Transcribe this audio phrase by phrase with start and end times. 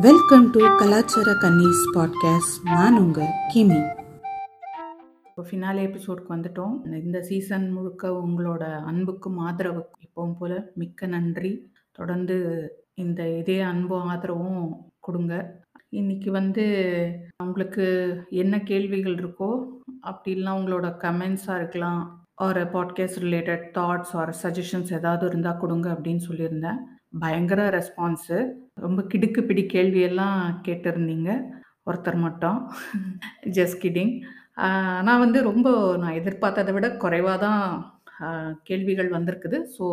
[0.00, 3.78] Welcome to கலாச்சார Kannis podcast நான் உங்கள் கிமி.
[5.24, 7.02] இப்போ ஃபினாலே எபிசோடுக்கு வந்துட்டோம்.
[7.04, 11.72] இந்த சீசன் முழுக்க உங்களோட அன்புக்கும் ஆதரவு இப்போவும் போல் மிக்க நன்றி.
[11.92, 12.36] தொடர்ந்து
[12.94, 15.62] இந்த இதே அன்பும் ஆதரவும் கொடுங்க.
[15.88, 16.66] இன்னைக்கு வந்து
[17.44, 17.86] உங்களுக்கு
[18.30, 19.64] என்ன கேள்விகள் இருக்கோ
[20.00, 22.26] அப்படி இல்லைனா உங்களோட கமெண்ட்ஸாக இருக்கலாம்.
[22.42, 26.76] ஒரு podcast related thoughts or suggestions ஏதாவது இருந்தால் கொடுங்க அப்படின்னு சொல்லியிருந்தேன்.
[27.18, 28.50] பயங்கர ரெஸ்பான்ஸு
[28.82, 31.30] ரொம்ப கிடுக்கு பிடி கேள்வியெல்லாம் கேட்டிருந்தீங்க.
[31.88, 32.58] ஒருத்தர் மட்டும்.
[33.56, 34.14] ஜஸ்ட் கிடிங்
[35.06, 35.68] நான் வந்து ரொம்ப
[36.02, 37.62] நான் எதிர்பார்த்ததை விட குறைவாக தான்
[38.68, 39.58] கேள்விகள் வந்திருக்குது.
[39.76, 39.86] So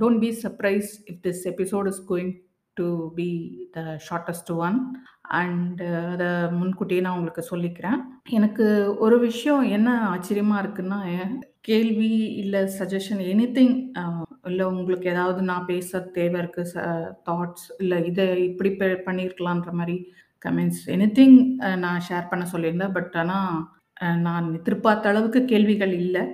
[0.00, 2.32] don't be surprise if this episode is going
[2.76, 2.86] to
[3.18, 3.28] be
[3.76, 4.78] the shortest one
[5.40, 5.80] and
[6.12, 6.28] அதை
[6.58, 8.00] முன்கூட்டியே நான் உங்களுக்கு சொல்லிக்கிறேன்.
[8.38, 8.66] எனக்கு
[9.04, 11.00] ஒரு விஷயம் என்ன ஆச்சரியமாக இருக்குன்னா
[11.68, 12.12] கேள்வி
[12.42, 13.76] இல்லை சஜஷன் எனி திங்
[14.50, 16.82] இல்லை உங்களுக்கு ஏதாவது நான் பேச தேவை இருக்குது ச
[17.28, 19.96] தாட்ஸ் இல்லை இதை இப்படி ப பண்ணியிருக்கலான்ற மாதிரி
[20.44, 21.36] கமெண்ட்ஸ் எனி திங்
[21.84, 22.94] நான் ஷேர் பண்ண சொல்லியிருந்தேன்.
[22.96, 23.54] பட் ஆனால்
[24.26, 26.24] நான் எதிர்பார்த்த அளவுக்கு கேள்விகள் இல்லை.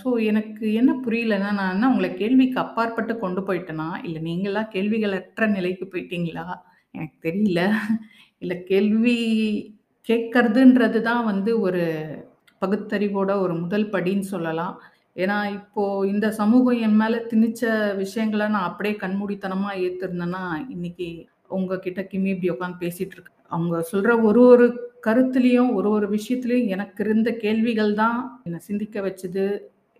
[0.00, 3.88] ஸோ எனக்கு என்ன புரியலன்னா நான் என்ன உங்களை கேள்விக்கு அப்பாற்பட்டு கொண்டு போயிட்டேனா?
[4.06, 6.46] இல்லை நீங்களாம் கேள்விகளற்ற நிலைக்கு போயிட்டீங்களா?
[6.94, 7.62] எனக்கு தெரியல.
[8.42, 9.16] இல்லை கேள்வி
[10.08, 11.82] கேட்கறதுன்றது தான் வந்து ஒரு
[12.62, 14.76] பகுத்தறிவோட ஒரு முதல் படின்னு சொல்லலாம்.
[15.18, 17.62] ஏன்னா இப்போ இந்த சமூகம் என் மேல திணிச்ச
[17.96, 20.42] விஷயங்களை நான் அப்படியே கண்மூடித்தனமா ஏத்திருந்தேன்னா,
[20.74, 21.08] இன்னைக்கு
[21.56, 23.32] உங்ககிட்ட கிமி இப்படி உட்காந்து பேசிட்டு இருக்கு.
[23.52, 24.66] அவங்க சொல்ற ஒரு ஒரு
[25.06, 29.46] கருத்துலையும் ஒரு ஒரு விஷயத்துலையும் எனக்கு இருந்த கேள்விகள் தான் என்னை சிந்திக்க வச்சது.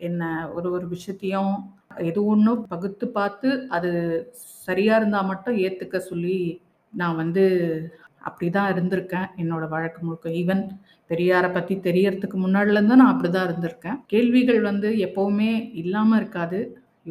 [0.01, 0.23] என்ன
[0.55, 1.55] ஒரு ஒரு விஷயத்தையும்
[2.11, 3.91] எது ஒன்றும் பகுத்து பார்த்து, அது
[4.67, 6.39] சரியா இருந்தா மட்டும் ஏத்துக்க சொல்லி,
[6.93, 7.45] நான் வந்து
[8.27, 9.29] அப்படிதான் இருந்திருக்கேன்.
[9.43, 10.29] என்னோட வழக்கு முழுக்க.
[10.43, 10.63] ஈவன்
[11.11, 13.99] பெரியாரை பற்றி தெரியறதுக்கு முன்னாடிலேருந்து நான் அப்படி தான் இருந்திருக்கேன்.
[14.13, 15.51] கேள்விகள் வந்து எப்போவுமே
[15.83, 16.61] இல்லாமல் இருக்காது.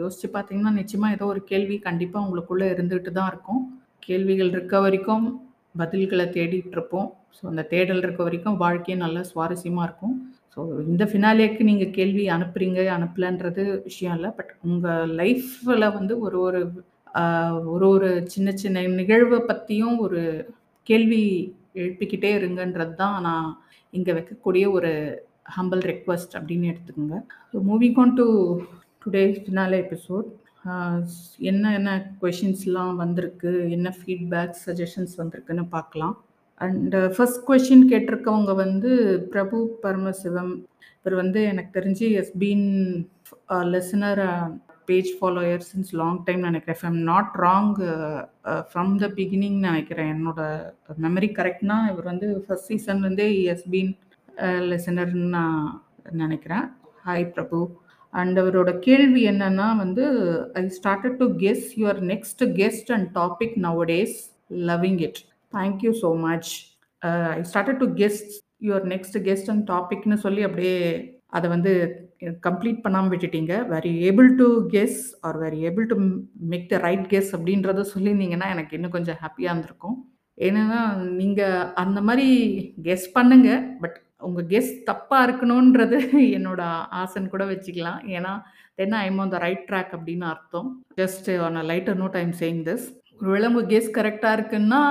[0.02, 3.62] யோசித்து பார்த்தீங்கன்னா, நிச்சயமாக ஏதோ ஒரு கேள்வி கண்டிப்பாக உங்களுக்குள்ளே இருந்துகிட்டு தான் இருக்கும்.
[4.08, 5.26] கேள்விகள் இருக்க வரைக்கும்
[5.82, 10.16] பதில்களை தேடிட்டுருப்போம் ஸோ அந்த தேடல் இருக்க வரைக்கும் வாழ்க்கையும் நல்லா சுவாரஸ்யமாக இருக்கும்.
[10.54, 10.62] ஸோ
[10.92, 16.62] இந்த ஃபினாலேக்கு நீங்கள் கேள்வி அனுப்புறீங்க, அனுப்பலன்றது விஷயம் இல்லை பட் உங்கள் லைஃப்பில் வந்து ஒரு ஒரு
[17.74, 20.22] ஒரு ஒரு சின்ன சின்ன நிகழ்வை பற்றியும் ஒரு
[20.88, 21.22] கேள்வி
[21.82, 23.48] எழுப்பிக்கிட்டே இருங்கன்றது தான் நான்
[23.94, 24.92] இங்கே வைக்கக்கூடிய ஒரு
[25.58, 27.18] ஹம்பிள் ரெக்வெஸ்ட் அப்படின்னு எடுத்துக்கோங்க.
[27.52, 28.26] So moving on to
[29.04, 30.30] today finale episode.
[31.50, 31.90] என்ன என்ன
[32.22, 36.16] கொஷின்ஸ்லாம் வந்திருக்கு, என்ன ஃபீட்பேக், சஜஷன்ஸ் வந்திருக்குன்னு பார்க்கலாம்.
[36.66, 38.92] அண்ட் ஃபர்ஸ்ட் கொஷின் கேட்டிருக்கவங்க வந்து
[39.34, 40.54] பிரபு பரமசிவம்.
[41.02, 42.68] இவர் வந்து எனக்கு தெரிஞ்சு has been
[43.58, 44.24] a listener
[44.90, 46.78] page follower since long time நினைக்கிறேன்.
[46.78, 47.72] If not wrong
[48.72, 50.12] from the beginning நினைக்கிறேன்.
[50.16, 50.40] என்னோட
[51.06, 53.44] மெமரி கரெக்ட்னா இவர் வந்து ஃபர்ஸ்ட் சீசன்லேருந்தே ஹி
[53.76, 53.92] பீன்
[54.72, 55.62] லெசனர்னு நான்
[56.24, 56.66] நினைக்கிறேன்.
[57.08, 57.60] ஹாய் பிரபு.
[58.14, 60.04] அண்ட் அவரோட கேள்வி என்னன்னா வந்து
[60.60, 64.18] I started to guess your next guest and topic nowadays
[64.70, 65.20] loving it.
[65.54, 66.52] Thank you so much.
[67.38, 68.34] I started to guest
[68.68, 70.78] your next guest and டாபிக்னு சொல்லி அப்படியே
[71.38, 71.74] அதை வந்து
[72.22, 73.68] கம்ப்ளீட் பண்ணாமல் விட்டுட்டீங்க.
[73.68, 75.96] Were you able to guess or were able to
[76.34, 79.98] make the right guess அப்படின்றத சொல்லியிருந்தீங்கன்னா, எனக்கு இன்னும் கொஞ்சம் ஹாப்பியாக இருந்திருக்கும்.
[80.38, 82.28] ஏன்னா, நீங்கள் அந்த மாதிரி
[82.84, 83.50] கெஸ் பண்ணுங்க.
[83.82, 85.98] பட் உங்கள் கெஸ் தப்பாக இருக்கணுன்றது
[86.38, 86.62] என்னோட
[86.94, 88.02] ஆசைன்னு கூட வச்சுக்கலாம்.
[88.08, 88.34] ஏன்னா,
[88.76, 90.70] then I on the right track அப்படின்னு அர்த்தம்.
[90.98, 92.88] Just on a lighter note I'm saying this.
[93.22, 94.82] ஒருவேளை உங்கள் கெஸ் கரெக்டாக இருக்குன்னா,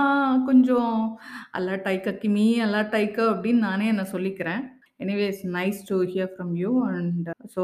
[0.46, 1.18] கொஞ்சம்
[1.58, 4.62] அலர்ட் ஆயிக்க கிமி, அலர்ட் ஆயிக்க அப்படின்னு நானே என்ன சொல்லிக்கிறேன்.
[5.00, 7.62] Anyways nice to hear from you and so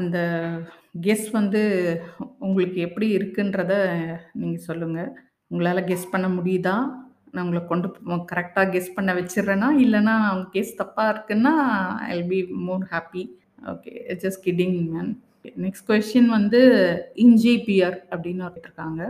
[0.00, 0.16] அந்த
[1.06, 1.62] கெஸ் வந்து
[2.38, 3.72] உங்களுக்கு எப்படி இருக்குன்றத
[4.40, 5.10] நீங்கள் சொல்லுங்கள்
[5.50, 6.76] உங்களால் கெஸ் பண்ண முடியுதா?
[7.32, 7.88] நான் உங்களை கொண்டு
[8.32, 9.68] கரெக்டாக கெஸ் பண்ண வச்சுர்றேனா?
[9.84, 11.54] இல்லைனா அவங்க கெஸ் தப்பாக இருக்குன்னா,
[12.14, 13.22] I be more happy
[13.72, 13.92] okay.
[14.22, 15.10] Just kidding man.
[15.64, 16.60] Next question வந்து
[17.24, 19.02] இன்ஜிபிஆர் அப்படின்னு இருக்காங்க.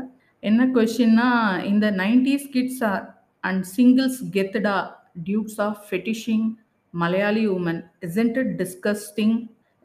[0.42, 1.28] என்ன கொஷின்னா
[1.72, 3.04] இந்த 90ஸ் kids are
[3.44, 4.76] and singles கெத்துடா
[5.28, 6.46] dudes of fetishing
[7.02, 9.36] Malayali women isn't it disgusting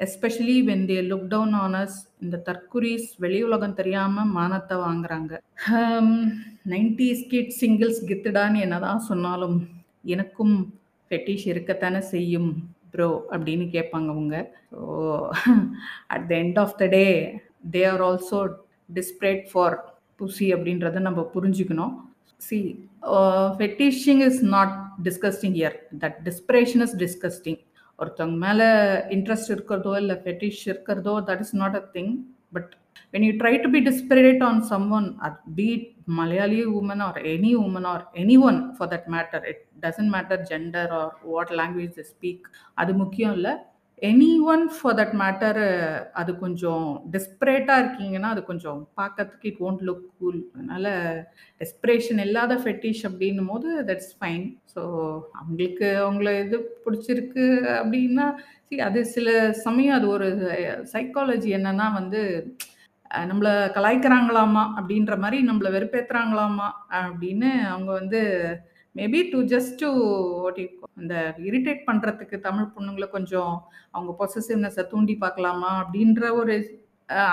[0.06, 5.32] especially when they look down honours இந்த தற்குறீஸ் வெளி உலகம் தெரியாமல் மானத்தை வாங்குறாங்க.
[6.74, 9.58] நைன்டி ஸ்கிட் சிங்கிள்ஸ் கித்துடான்னு என்னதான் சொன்னாலும்,
[10.16, 10.56] எனக்கும்
[11.12, 12.50] ஃபெட்டிஷ் இருக்கத்தானே செய்யும்
[12.94, 14.36] ப்ரோ அப்படின்னு கேட்பாங்க அவங்க.
[14.72, 14.80] So
[16.16, 17.06] at the end of the day
[17.76, 18.40] they are also
[18.98, 19.78] desperate for
[20.20, 21.94] pussy அப்படின்றத நம்ம புரிஞ்சுக்கணும்.
[22.48, 22.58] See
[23.60, 24.76] fetishing is not
[25.06, 25.76] disgusting here.
[26.04, 27.62] That desperation is disgusting.
[28.00, 28.62] ஒருத்தவங்க மேல
[29.16, 32.12] இன்ட்ரெஸ்ட் இருக்கிறதோ, இல்ல ஃபெட்டிஷ் இருக்கிறதோ that is not a thing.
[32.54, 32.72] But
[33.14, 34.62] when you try to be desperate on
[34.98, 35.88] someone at beat
[36.20, 38.06] Malayali woman or any woman or
[38.50, 39.44] anyone for that matter.
[39.52, 42.48] It doesn't matter gender or what language speak.
[42.82, 43.54] அது முக்கியம் இல்லை
[44.02, 45.60] any one for that matter
[46.14, 50.40] அது கொஞ்சம் டெஸ்பரேட்டா இருக்கீங்கன்னா, அது கொஞ்சம் பார்க்கறதுக்கு இட் ஓன்ட் லுக் கூல்.
[50.56, 50.90] அதனால்
[51.62, 54.46] டெஸ்பரேஷன் இல்லாத ஃபெட்டிஷ் அப்படின்னும் போது தட்ஸ் ஃபைன்.
[54.74, 54.82] ஸோ
[55.40, 57.46] அவங்களுக்கு அவங்கள இது பிடிச்சிருக்கு
[57.80, 58.28] அப்படின்னா
[58.64, 59.30] சரி அது சில
[59.66, 60.28] சமயம் அது ஒரு
[60.94, 62.22] சைக்காலஜி என்னன்னா வந்து
[63.12, 66.68] நம்மளை கலாய்க்கிறாங்களாமா அப்படின்ற மாதிரி நம்மள வெறுப்பேற்றுறாங்களாமா
[67.00, 68.22] அப்படின்னு அவங்க வந்து
[68.96, 69.90] maybe to just to
[70.44, 70.60] what
[71.02, 71.16] இந்த
[71.50, 73.54] இரிட்டேட் பண்ணுறதுக்கு தமிழ் பொண்ணுங்களை கொஞ்சம்
[73.96, 76.56] அவங்க பொசசிவ்னஸை தூண்டி பார்க்கலாமா அப்படின்ற ஒரு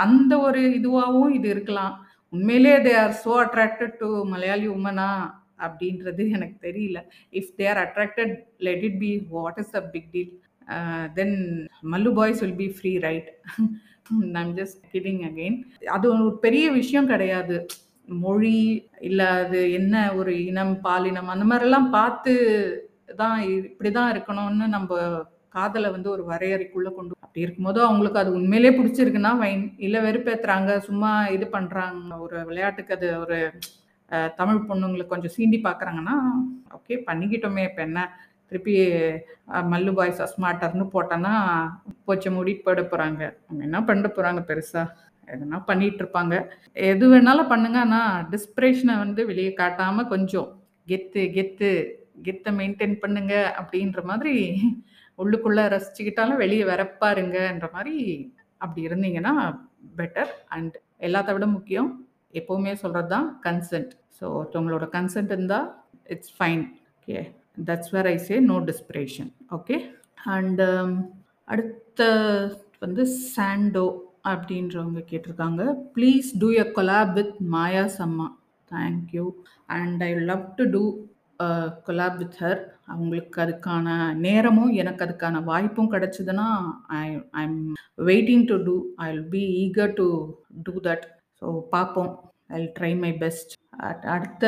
[0.04, 1.94] அந்த ஒரு இதுவாகவும் இது இருக்கலாம்.
[2.34, 5.10] உண்மையிலே they are so attracted to Malayali உமனா
[5.66, 6.98] அப்படின்றது எனக்கு தெரியல.
[7.38, 8.34] If they are attracted
[8.66, 10.32] let it be what is a big deal?
[11.18, 11.36] Then
[11.92, 13.28] Mallu boys will be free right?
[14.42, 15.58] I just kidding again.
[15.96, 17.56] அது ஒரு பெரிய விஷயம் கிடையாது.
[18.08, 18.58] மொழி,
[19.00, 22.32] இல்லை அது என்ன ஒரு இனம், பாலினம் அந்த மாதிரிலாம் பார்த்து
[23.16, 23.38] தான்
[23.68, 24.98] இப்படி தான் இருக்கணும்னு நம்ம
[25.56, 31.10] காதலை வந்து ஒரு வரையறைக்குள்ளே கொண்டு அப்படி இருக்கும்போது அவங்களுக்கு அது உண்மையிலே பிடிச்சிருக்குன்னா வைன் இல்லை வெறுப்பேற்றுறாங்க சும்மா
[31.36, 33.38] இது பண்ணுறாங்க ஒரு விளையாட்டுக்கு அது ஒரு
[34.40, 36.16] தமிழ் பொண்ணுங்களுக்கு கொஞ்சம் சீண்டி பார்க்குறாங்கன்னா,
[36.76, 38.00] ஓகே பண்ணிக்கிட்டோமே இப்போ என்ன?
[38.50, 38.74] திருப்பி
[39.72, 41.34] மல்லு பாய்ஸ் ஆர் போட்டோன்னா,
[42.06, 44.86] போச்ச மூடிட்டு போயிட போகிறாங்க அவங்க என்ன பண்ண போகிறாங்க பெருசாக
[45.34, 46.34] எதனா பண்ணிட்டு இருப்பாங்க.
[46.90, 47.78] எது வேணாலும் பண்ணுங்க.
[47.87, 50.49] ஆனால் டிஸ்பிரேஷனை வந்து வெளியே காட்டாம கொஞ்சம்
[50.90, 51.70] கெத்து கெத்து
[52.26, 54.34] கெத்தை மெயின்டெயின் பண்ணுங்க அப்படின்ற மாதிரி
[55.23, 57.96] உள்ளுக்குள்ளே ரசிச்சுக்கிட்டாலும் வெளியே வரப்பாருங்கன்ற மாதிரி
[58.64, 59.34] அப்படி இருந்தீங்கன்னா
[59.99, 60.32] பெட்டர்.
[60.56, 60.76] அண்ட்
[61.06, 61.90] எல்லாத்த விட முக்கியம்
[62.40, 63.93] எப்போவுமே சொல்கிறது தான் கன்சென்ட்.
[64.19, 65.69] ஸோ ஒருத்தவங்களோட கன்சென்ட் இருந்தால்
[66.14, 66.64] it's fine.
[66.99, 67.19] Okay.
[67.69, 69.76] That's where I say no desperation okay.
[70.37, 70.67] And
[71.55, 72.02] அடுத்த
[72.84, 73.02] வந்து
[73.34, 73.87] சாண்டோ
[74.31, 75.62] அப்படின்றவங்க கேட்டிருக்காங்க.
[75.96, 78.26] Please do a collab with Maya Samma.
[78.70, 79.26] Thank you.
[79.76, 80.82] And I love to do
[81.87, 82.61] collab with her.
[82.93, 83.87] அவங்களுக்கு அதுக்கான
[84.26, 86.46] நேரமும், எனக்கு அதுக்கான வாய்ப்பும் கிடைச்சதுன்னா,
[87.00, 87.05] I
[87.43, 87.58] I'm
[88.11, 88.76] waiting to do.
[89.05, 90.06] I will be eager to
[90.67, 91.05] do that.
[91.43, 92.12] So பார்ப்போம்.
[92.56, 93.52] I try my best.
[93.88, 94.44] At அடுத்த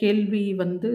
[0.00, 0.90] கேள்வி வந்து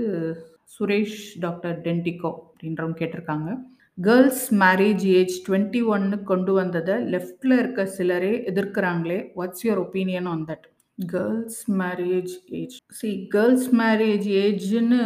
[0.76, 3.50] சுரேஷ் டாக்டர் டென்டிகோ அப்படின்றவங்க கேட்டிருக்காங்க.
[3.98, 9.18] கேர்ள்ஸ் மேரேஜ் ஏஜ் 21ன்னு கொண்டு வந்ததை லெஃப்டில் இருக்க சிலரே எதிர்க்கிறாங்களே.
[9.38, 10.66] What's your opinion on that?
[11.14, 15.00] Girls marriage age see girls marriage ஏஜ்னு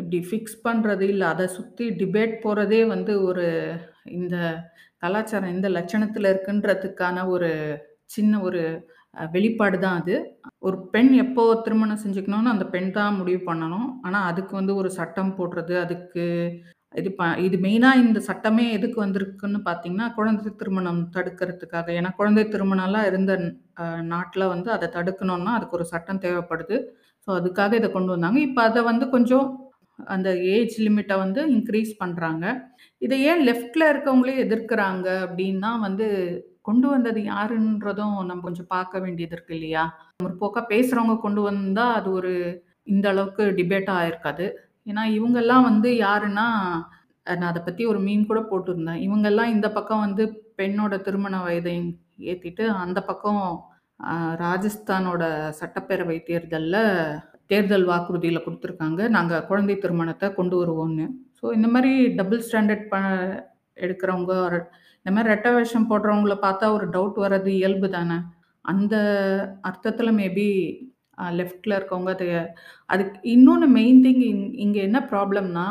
[0.00, 3.46] இப்படி ஃபிக்ஸ் பண்ணுறது இல்லை அதை சுற்றி டிபேட் போகிறதே வந்து ஒரு
[4.18, 4.36] இந்த
[5.04, 7.50] கலாச்சாரம் இந்த லட்சணத்தில் இருக்குன்றதுக்கான ஒரு
[8.16, 8.62] சின்ன ஒரு
[9.34, 10.14] வெளிப்பாடு தான் அது.
[10.66, 13.88] ஒரு பெண் எப்போ திருமணம் செஞ்சுக்கணும்னு அந்த பெண் தான் முடிவு பண்ணணும்.
[14.06, 16.24] ஆனால் அதுக்கு வந்து ஒரு சட்டம் போடுறது, அதுக்கு
[16.94, 21.86] இது ப இது மெயினாக இந்த சட்டமே எதுக்கு வந்திருக்குன்னு பார்த்தீங்கன்னா, குழந்தை திருமணம் தடுக்கிறதுக்காக.
[21.98, 23.32] ஏன்னா குழந்தை திருமணம்லாம் இருந்த
[24.12, 26.76] நாட்டில் வந்து அதை தடுக்கணும்னா, அதுக்கு ஒரு சட்டம் தேவைப்படுது.
[27.28, 28.38] ஸோ அதுக்காக இதை கொண்டு வந்தாங்க.
[28.48, 29.46] இப்போ அதை வந்து கொஞ்சம்
[30.14, 32.44] அந்த ஏஜ் லிமிட்டை வந்து இன்க்ரீஸ் பண்ணுறாங்க
[33.02, 36.06] இதை ஏன் லெஃப்டில் இருக்கவங்களே எதிர்க்கிறாங்க அப்படின்னா வந்து,
[36.68, 39.84] கொண்டு வந்தது யாருன்றதும் நம்ம கொஞ்சம் பார்க்க வேண்டியது இருக்கு இல்லையா?
[40.24, 42.32] முற்போக்காக பேசுகிறவங்க கொண்டு வந்தால் அது ஒரு
[42.92, 44.46] இந்த அளவுக்கு டிபேட்டாக ஆயிருக்காது.
[44.86, 46.46] ஏன்னா இவங்கெல்லாம் வந்து யாருன்னா,
[47.26, 49.02] நான் அதை பற்றி ஒரு மீன் கூட போட்டிருந்தேன்.
[49.06, 50.24] இவங்கெல்லாம் இந்த பக்கம் வந்து
[50.60, 51.74] பெண்ணோட திருமண வயதை
[52.32, 53.44] ஏற்றிட்டு அந்த பக்கம்
[54.44, 55.22] ராஜஸ்தானோட
[55.60, 56.82] சட்டப்பேரவை தேர்தலில்
[57.50, 61.06] தேர்தல் வாக்குறுதியில் கொடுத்துருக்காங்க நாங்கள் குழந்தை திருமணத்தை கொண்டு வருவோம்னு.
[61.38, 62.96] ஸோ இந்த மாதிரி டபுள் ஸ்டாண்டர்ட் ப
[63.84, 64.32] எடுக்கிறவங்க,
[65.00, 68.18] இந்த மாதிரி ரெட்ட வேஷம் போடுறவங்கள பார்த்தா ஒரு டவுட் வர்றது இயல்பு தானே.
[68.64, 68.94] அந்த
[69.68, 70.48] அர்த்தத்தில் மேபி
[71.18, 72.26] அ லெஃப்ட்ல இருக்கவங்க அது
[72.90, 75.66] அதுக்கு இன்னொன்னு மெயின் திங் இங் இங்க என்ன ப்ராப்ளம்னா,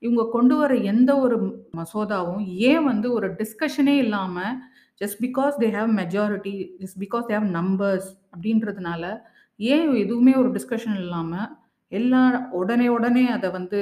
[0.00, 1.36] இவங்க கொண்டு வர எந்த ஒரு
[1.74, 4.36] மசோதாவும் ஏன் வந்து ஒரு டிஸ்கஷனே இல்லாம,
[5.00, 9.04] just because they have majority, just because they have numbers அப்படின்றதுனால,
[9.60, 11.32] ஏன் எதுவுமே ஒரு டிஸ்கஷன் இல்லாம,
[11.92, 12.20] எல்லா
[12.54, 13.78] உடனே உடனே அத வந்து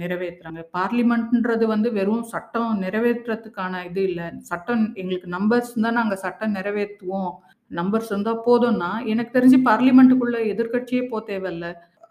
[0.00, 0.62] நிறைவேத்துறாங்க.
[0.74, 4.20] பார்லிமெண்ட்ன்றது வந்து வெறும் சட்டம் நிறைவேற்றத்துக்கான இது இல்ல.
[4.42, 7.32] சட்டம் எங்களுக்கு நம்பர்ஸ் இருந்தா நாங்க சட்டம் நிறைவேத்துவோம்.
[7.70, 11.66] நம்பர்ஸ் இருந்தா போதும்னா, எனக்கு தெரிஞ்சு பார்லிமெண்ட்டுக்குள்ள எதிர்க்கட்சியே போ தேவையில்ல.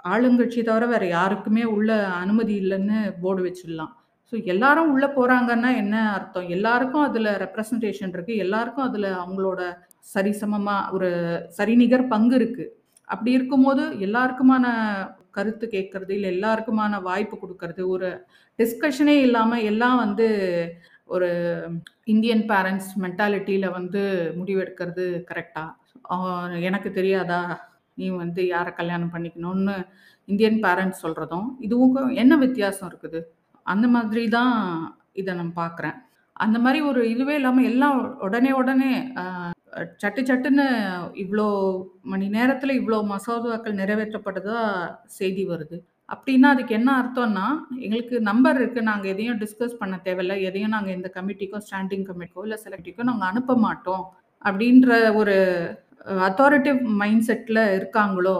[0.06, 1.90] ஆளுங்கட்சி தவிர வேற யாருக்குமே உள்ள
[2.22, 3.92] அனுமதி இல்லன்னு போர்டு வச்சிடலாம்.
[4.34, 6.50] ஸோ எல்லாரும் உள்ள போறாங்கன்னா என்ன அர்த்தம்?
[6.50, 8.34] எல்லாருக்கும் அதுல ரெப்ரசன்டேஷன் இருக்கு.
[8.38, 9.62] எல்லாருக்கும் அதுல அவங்களோட
[10.14, 11.10] சரிசமமா ஒரு
[11.58, 12.66] சரிநிகர் பங்கு இருக்கு.
[13.08, 14.66] அப்படி இருக்கும்போது எல்லாருக்குமான
[15.32, 18.08] கருத்து கேட்கறது, இல்ல எல்லாருக்குமான வாய்ப்பு குடுக்கறது, ஒரு
[18.60, 20.28] டிஸ்கஷனே இல்லாம எல்லாம் வந்து
[21.16, 21.30] ஒரு
[22.14, 24.02] இந்தியன் பேரண்ட்ஸ் மென்டாலிட்டியில் வந்து
[24.40, 27.42] முடிவெடுக்கிறது கரெக்டாக எனக்கு தெரியாதா?
[27.98, 29.76] நீ வந்து யாரை கல்யாணம் பண்ணிக்கணும்னு
[30.28, 33.20] இந்தியன் பேரண்ட்ஸ் சொல்கிறதும் இதுவும் என்ன வித்தியாசம் இருக்குது?
[33.66, 34.56] அந்த மாதிரி தான்
[35.22, 35.98] இதை நான் பார்க்குறேன்.
[36.46, 37.98] அந்த மாதிரி ஒரு இதுவே இல்லாமல் எல்லாம்
[38.28, 38.92] உடனே உடனே
[40.04, 40.66] சட்டு சட்டுன்னு
[41.24, 41.48] இவ்வளோ
[42.12, 45.78] மணி நேரத்தில் இவ்வளோ மசோதாக்கள் நிறைவேற்றப்பட்டதாக செய்தி வருது.
[46.14, 47.46] அப்படின்னா அதுக்கு என்ன அர்த்தம்னா,
[47.80, 50.42] எங்களுக்கு நம்பர் இருக்குது நாங்கள் எதையும் டிஸ்கஸ் பண்ண தேவையில்ல.
[50.42, 54.06] எதையும் நாங்கள் இந்த கமிட்டிக்கோ, ஸ்டாண்டிங் கமிட்டிக்கோ, இல்லை செலக்டிக்கோ நாங்கள் அனுப்ப மாட்டோம்.
[54.46, 55.36] அப்படின்ற ஒரு
[56.28, 58.38] அத்தாரிட்டிவ் மைண்ட் செட்டில் இருக்காங்களோ,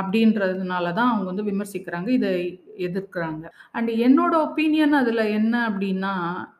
[0.00, 2.08] அப்படின்றதுனால தான் அவங்க வந்து விமர்சிக்கிறாங்க.
[2.08, 2.30] இதை
[2.76, 3.44] எதிர்க்கிறாங்க.
[3.72, 6.12] அண்ட் என்னோட ஒப்பீனியன் அதில் என்ன அப்படின்னா,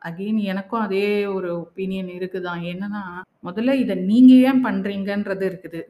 [0.09, 3.04] அகெயின் எனக்கும் அதே ஒரு ஒப்பீனியன் இருக்குதான் என்னன்னா,
[3.44, 5.82] முதல்ல இதை நீங்கள் ஏன் பண்ணுறீங்கன்றது இருக்குது.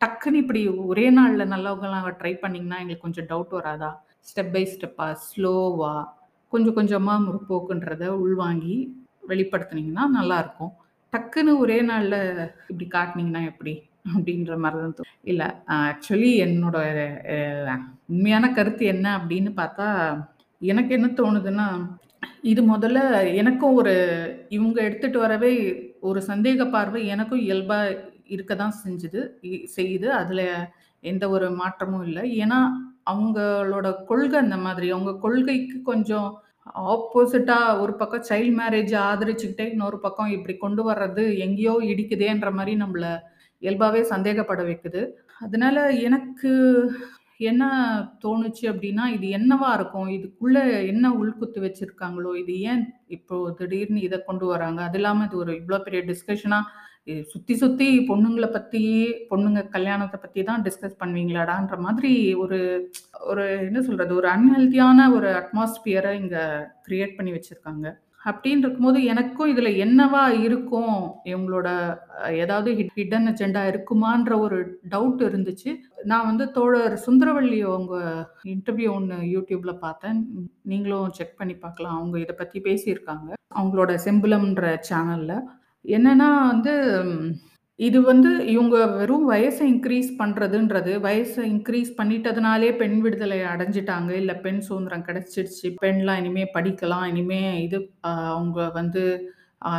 [0.00, 3.90] டக்குன்னு இப்படி ஒரே நாள்ல நல்லவங்களாம் ட்ரை பண்ணீங்கன்னா, எங்களுக்கு கொஞ்சம் டவுட் வராதா?
[4.22, 5.94] ஸ்டெப் பை ஸ்டெப்பா, ஸ்லோவா,
[6.52, 8.76] கொஞ்சம் கொஞ்சமா முற்போக்குன்றத உள்வாங்கி
[9.28, 10.72] வெளிப்படுத்துனீங்கன்னா நல்லாருக்கும்.
[11.12, 12.16] டக்குன்னு ஒரே நாள்ல
[12.70, 13.74] இப்படி காட்டுனீங்கன்னா எப்படி?
[14.10, 15.12] அப்படின்ற மாரி தான் தோணும்.
[15.24, 15.42] இல்ல
[15.82, 16.78] ஆக்சுவலி என்னோட
[17.68, 17.74] அ
[18.08, 19.86] உண்மையான கருத்து என்ன அப்படின்னு பார்த்தா,
[20.60, 21.68] எனக்கு என்ன தோணுதுன்னா,
[22.44, 22.98] இது முதல்ல
[23.40, 23.94] எனக்கும் ஒரு
[24.50, 25.52] இவங்க எடுத்துட்டு வரவே
[26.02, 27.78] ஒரு சந்தேக பார்வை எனக்கும் இயல்பா
[28.28, 30.08] இருக்க தான் செஞ்சுது இ செய்யுது.
[30.20, 30.44] அதில்
[31.02, 32.58] எந்த ஒரு மாற்றமும் இல்லை ஏன்னா,
[33.06, 34.86] அவங்களோட கொள்கை அந்த மாதிரி.
[34.90, 36.28] அவங்க கொள்கைக்கு கொஞ்சம்
[36.88, 43.12] ஆப்போசிட்டாக ஒரு பக்கம் சைல்ட் மேரேஜ் ஆதரிச்சுக்கிட்டே, இன்னொரு பக்கம் இப்படி கொண்டு வர்றது எங்கேயோ இடிக்குதேன்ற மாதிரி நம்மளை
[43.62, 45.02] இயல்பாகவே சந்தேகப்பட வைக்குது.
[45.40, 45.76] அதனால
[46.06, 46.50] எனக்கு
[47.44, 47.64] என்ன
[48.24, 50.08] தோணுச்சு அப்படின்னா, இது என்னவா இருக்கும்?
[50.16, 50.58] இதுக்குள்ள
[50.92, 52.32] என்ன உள்குத்து வச்சிருக்காங்களோ?
[52.42, 54.80] இது ஏன் இப்போ திடீர்னு இதை கொண்டு வராங்க?
[54.88, 56.70] அது இல்லாமல் இது ஒரு இவ்வளோ பெரிய டிஸ்கஷனாக
[57.06, 58.82] சுற்றி சுத்தி சுத்தி பற்றி
[59.30, 64.14] பொண்ணுங்க கல்யாணத்தை பத்தி தான் டிஸ்கஸ் பண்ணுவீங்களாடான்ற மாதிரி ஒரு ஒரு என்ன சொல்றது?
[64.14, 66.38] ஒரு அன்ஹெல்த்தியான ஒரு அட்மாஸ்பியரை இங்க
[66.88, 67.96] கிரியேட் பண்ணி வச்சிருக்காங்க.
[68.24, 71.10] அப்படின்னு இருக்கும்போது எனக்கும் இதுல என்னவா இருக்கும்?
[71.24, 71.98] இவங்களோட
[72.30, 75.76] ஏதாவது ஹிட் ஹிடன் அஜெண்டா இருக்குமான்ற ஒரு டவுட் இருந்துச்சு.
[76.04, 77.96] நான் வந்து தோழர் சுந்தரவள்ளி அவங்க
[78.44, 80.28] இன்டர்வியூ ஒன்று யூடியூப்பில் பார்த்தேன்.
[80.62, 81.96] நீங்களும் செக் பண்ணி பார்க்கலாம்.
[81.96, 83.30] அவங்க இதை பத்தி பேசியிருக்காங்க.
[83.54, 85.34] அவங்களோட செம்புலம்ன்ற சேனல்ல.
[85.84, 86.72] என்னன்னா வந்து,
[87.78, 94.10] இது வந்து இவங்க வெறும் வயசை இன்க்ரீஸ் பண்றதுன்றது, வயசை இன்க்ரீஸ் பண்ணிட்டதுனாலே பெண் விடுதலை அடைஞ்சுட்டாங்க.
[94.20, 95.68] இல்ல பெண் சுதந்திரம் கிடைச்சிடுச்சு.
[95.80, 97.06] பெண்லாம் இனிமே படிக்கலாம்.
[97.12, 99.02] இனிமே இது அ அவங்க வந்து
[99.62, 99.72] அ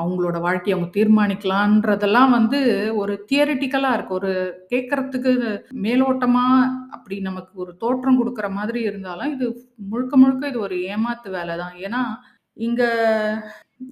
[0.00, 2.58] அவங்களோட வாழ்க்கைய அவங்க தீர்மானிக்கலான்றதெல்லாம் வந்து
[3.00, 4.14] ஒரு தியரிட்டிக்கலா இருக்கு.
[4.18, 4.32] ஒரு
[4.72, 5.32] கேட்கறதுக்கு
[5.84, 6.44] மேலோட்டமா
[6.92, 9.46] அப்படி நமக்கு ஒரு தோற்றம் குடுக்குற மாதிரி இருந்தாலும், இது
[9.90, 11.76] முழுக்க முழுக்க இது ஒரு ஏமாத்து வேலை தான்.
[11.86, 12.02] ஏன்னா,
[12.56, 12.82] இங்க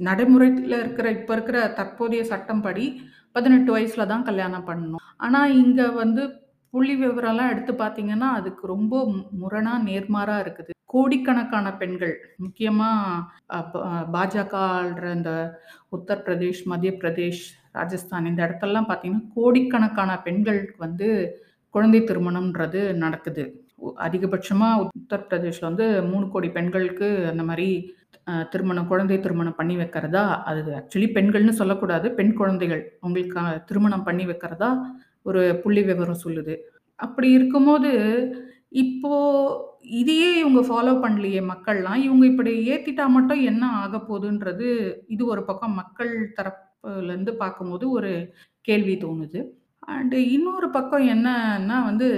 [0.07, 2.87] நடைமுறையில் இருக்கிற இப்போ இருக்கிற தற்போதைய சட்டம் படி
[3.37, 5.05] 18 வயசுல தான் கல்யாணம் பண்ணணும்.
[5.25, 6.23] ஆனால் இங்கே வந்து
[6.75, 8.95] புள்ளி விவரம்லாம் எடுத்து பார்த்தீங்கன்னா, அதுக்கு ரொம்ப
[9.43, 10.73] முரணாக நேர்மாறாக இருக்குது.
[10.93, 12.15] கோடிக்கணக்கான பெண்கள்,
[12.45, 13.63] முக்கியமாக
[14.15, 15.33] பாஜக ஆள்ற இந்த
[15.97, 17.45] உத்தரப்பிரதேஷ், மத்திய பிரதேஷ்,
[17.79, 21.09] ராஜஸ்தான் இந்த இடத்துலலாம் பார்த்தீங்கன்னா, கோடிக்கணக்கான பெண்களுக்கு வந்து
[21.75, 23.45] குழந்தை திருமணம்ன்றது நடக்குது.
[24.07, 27.69] அதிகபட்சமாக உத்தரப்பிரதேஷில் வந்து வந்து 3,00,00,000 பெண்களுக்கு அந்த மாதிரி
[28.27, 32.07] அ திருமணம் குழந்தை திருமணம் பண்ணி வைக்கிறதா அது ஆக்சுவலி பெண்கள்னு சொல்லக்கூடாது.
[32.19, 34.71] பெண் குழந்தைகள் அவங்களுக்கு திருமணம் பண்ணி வைக்கிறதா
[35.27, 36.55] ஒரு புள்ளி விவரம் சொல்லுது.
[36.99, 37.91] அப்படி இருக்கும்போது,
[38.83, 39.13] இப்போ
[39.99, 42.01] இதையே இவங்க ஃபாலோ பண்ணலையே மக்கள்லாம்.
[42.07, 44.69] இவங்க இப்படி ஏத்திட்டா மட்டும் என்ன ஆகப்போதுன்றது,
[45.09, 48.13] இது ஒரு பக்கம் மக்கள் தரப்புலருந்து பார்க்கும்போது ஒரு
[48.65, 49.41] கேள்வி தோணுது.
[49.91, 52.09] அண்ட் இன்னொரு பக்கம் என்னன்னா வந்து,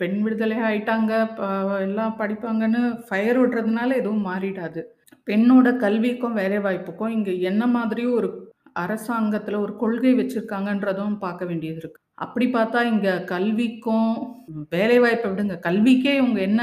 [0.00, 1.42] பெண் விடுதலை ஆயிட்டாங்க, ப
[1.86, 4.82] எல்லாம் படிப்பாங்கன்னு ஃபயர் விடுறதுனால எதுவும் மாறிடாது.
[5.28, 8.28] பெண்ணோட கல்விக்கும், வேலைவாய்ப்புக்கும் இங்கே என்ன மாதிரி ஒரு
[8.84, 12.00] அரசாங்கத்தில் ஒரு கொள்கை வச்சுருக்காங்கன்றதும் பார்க்க வேண்டியது இருக்கு.
[12.24, 14.10] அப்படி பார்த்தா இங்கே கல்விக்கும்,
[14.76, 15.56] வேலைவாய்ப்பை விடுங்க.
[15.66, 16.62] கல்விக்கே இவங்க என்ன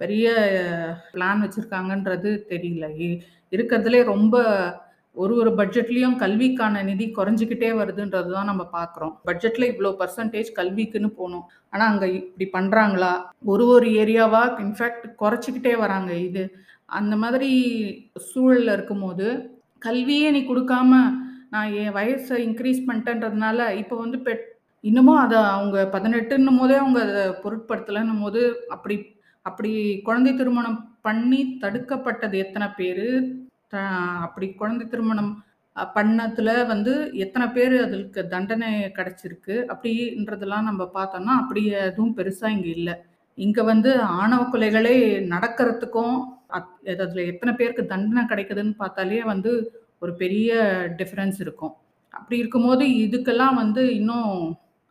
[0.00, 0.26] பெரிய
[1.14, 2.86] பிளான் வச்சுருக்காங்கன்றது தெரியல.
[3.52, 4.36] இருக்கிறதுலே ரொம்ப
[5.16, 9.14] ஒரு ஒரு பட்ஜெட்லேயும் கல்விக்கான நிதி குறைஞ்சிக்கிட்டே வருதுன்றது தான் நம்ம பார்க்குறோம்.
[9.28, 13.12] பட்ஜெட்டில் இவ்வளோ பர்சன்டேஜ் கல்விக்குன்னு போகணும் ஆனால் அங்கே இப்படி பண்ணுறாங்களா
[13.52, 16.10] ஒரு ஒரு ஏரியாவாக இன்ஃபேக்ட் குறைச்சிக்கிட்டே வராங்க.
[16.28, 16.44] இது
[16.98, 17.50] அந்த மாதிரி
[18.30, 19.26] சூழலில் இருக்கும்போது,
[19.86, 20.92] கல்வியே நீ கொடுக்காம
[21.52, 24.44] நான் என் வயசை இன்க்ரீஸ் பண்ணிட்டேன்றதுனால, இப்போ வந்து பெட்
[24.84, 28.42] இன்னமும் அதை அவங்க 18ன்னும்போதே அவங்க அதை பொருட்படுத்தலைன்னும் போது
[28.74, 28.96] அப்படி
[29.46, 29.70] அப்படி
[30.06, 33.06] குழந்தை திருமணம் பண்ணி தடுக்கப்பட்டது எத்தனை பேர்?
[33.72, 33.76] த
[34.26, 35.30] அப்படி குழந்தை திருமணம்
[35.96, 36.92] பண்ணத்தில் வந்து
[37.24, 39.54] எத்தனை பேர் அதுக்கு தண்டனை கிடச்சிருக்கு?
[39.72, 42.94] அப்படின்றதெல்லாம் நம்ம பார்த்தோம்னா, அப்படி எதுவும் பெருசாக இங்கே இல்லை.
[43.38, 44.96] இங்கே வந்து ஆணவ கொலைகளே
[45.34, 46.16] நடக்கிறதுக்கும்,
[46.56, 49.52] அத் அதில் எத்தனை பேருக்கு தண்டனை கிடைக்குதுன்னு பார்த்தாலே வந்து
[49.98, 50.50] ஒரு பெரிய
[50.98, 51.74] டிஃப்ரென்ஸ் இருக்கும்.
[52.14, 54.34] அப்படி இருக்கும்போது, இதுக்கெல்லாம் வந்து இன்னும்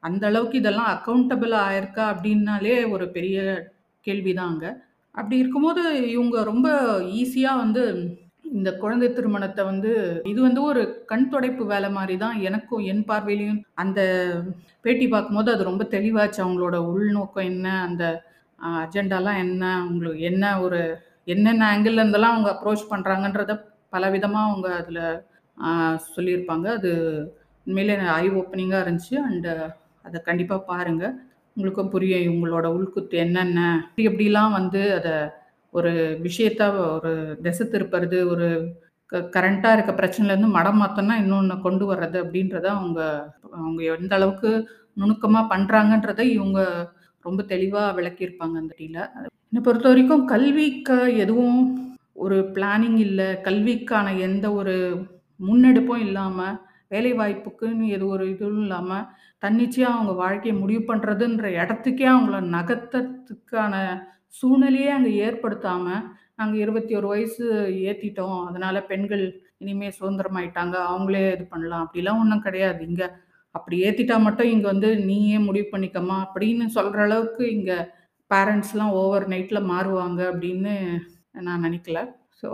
[0.04, 2.04] அந்த அளவுக்கு இதெல்லாம் அக்கௌண்டபிள் ஆயிருக்கா?
[2.14, 3.38] அப்படின்னாலே ஒரு பெரிய
[4.08, 4.68] கேள்வி தான் அங்க.
[5.16, 5.84] அப்படி இருக்கும்போது,
[6.16, 6.68] இவங்க ரொம்ப
[7.22, 7.84] ஈஸியாக வந்து
[8.54, 9.92] இந்த குழந்தை திருமணத்தை வந்து
[10.26, 14.00] இது வந்து ஒரு கண் துடைப்பு வேலை மாதிரி தான் எனக்கும் என் பார்வையிலையும் அந்த
[14.82, 16.40] பேட்டி பார்க்கும்போது அது ரொம்ப தெளிவாச்சு.
[16.46, 17.68] அவங்களோட உள்நோக்கம் என்ன?
[17.88, 18.04] அந்த
[18.60, 19.64] அஜெண்டாலாம் என்ன?
[19.82, 20.80] அவங்களுக்கு என்ன ஒரு
[21.34, 23.56] என்னென்ன ஆங்கிள் இருந்தெல்லாம் அவங்க அப்ரோச் பண்ணுறாங்கன்றதை
[23.94, 25.04] பல விதமாக அவங்க அதில்
[26.16, 26.68] சொல்லியிருப்பாங்க.
[26.78, 26.92] அது
[27.68, 29.16] உண்மையிலே ஐ ஓப்பனிங்காக இருந்துச்சு.
[29.30, 29.50] அண்ட்
[30.06, 31.16] அதை கண்டிப்பாக பாருங்கள்
[31.58, 35.16] உங்களுக்கும் புரியும் இவங்களோட உள்குத்து என்னென்ன இப்படி எப்படிலாம் வந்து அதை
[35.74, 35.92] ஒரு
[36.28, 36.62] விஷயத்த
[36.96, 38.48] ஒரு திசை திருப்புறது ஒரு
[39.12, 43.00] க கரண்ட்டாக இருக்க பிரச்சனையிலேருந்து மடம் மாற்றம்னா இன்னொன்று கொண்டு வர்றது அப்படின்றத அவங்க
[43.58, 44.52] அவங்க எந்த அளவுக்கு
[44.94, 46.62] நுணுக்கமாக பண்ணுறாங்கன்றதை இவங்க
[47.26, 48.98] ரொம்ப தெளிவாக விளக்கியிருப்பாங்க அந்த டீல.
[49.50, 51.62] என்னை பொறுத்த வரைக்கும் கல்விக்கு எதுவும்
[52.26, 53.30] ஒரு பிளானிங் இல்லை.
[53.48, 54.76] கல்விக்கான எந்த ஒரு
[55.48, 56.58] முன்னெடுப்பும் இல்லாமல்
[56.94, 59.08] வேலை வாய்ப்புக்குன்னு எது ஒரு இதுவும் இல்லாமல்
[59.44, 63.76] தன்னிச்சையாக அவங்க வாழ்க்கையை முடிவு பண்ணுறதுன்ற இடத்துக்கே அவங்கள நகர்த்தறதுக்கான
[64.40, 66.02] சூழ்நிலையே அங்கே ஏற்படுத்தாமல்
[66.40, 67.46] நாங்கள் இருபத்தி ஒரு வயசு
[67.88, 69.24] ஏற்றிட்டோம் அதனால் பெண்கள்
[69.64, 70.76] இனிமேல் சுதந்திரமாயிட்டாங்க.
[70.92, 71.84] அவங்களே இது பண்ணலாம்.
[71.86, 72.82] அப்படிலாம் ஒன்றும் கிடையாது.
[72.90, 73.08] இங்கே
[73.56, 77.78] அப்படி ஏற்றிட்டா மட்டும் இங்கே வந்து நீயே முடிவு பண்ணிக்கம்மா அப்படின்னு சொல்கிற அளவுக்கு இங்கே
[78.32, 80.74] பேரண்ட்ஸ்லாம் ஓவர் நைட்டில் மாறுவாங்க அப்படின்னு
[81.48, 82.00] நான் நினைக்கல.
[82.42, 82.50] ஸோ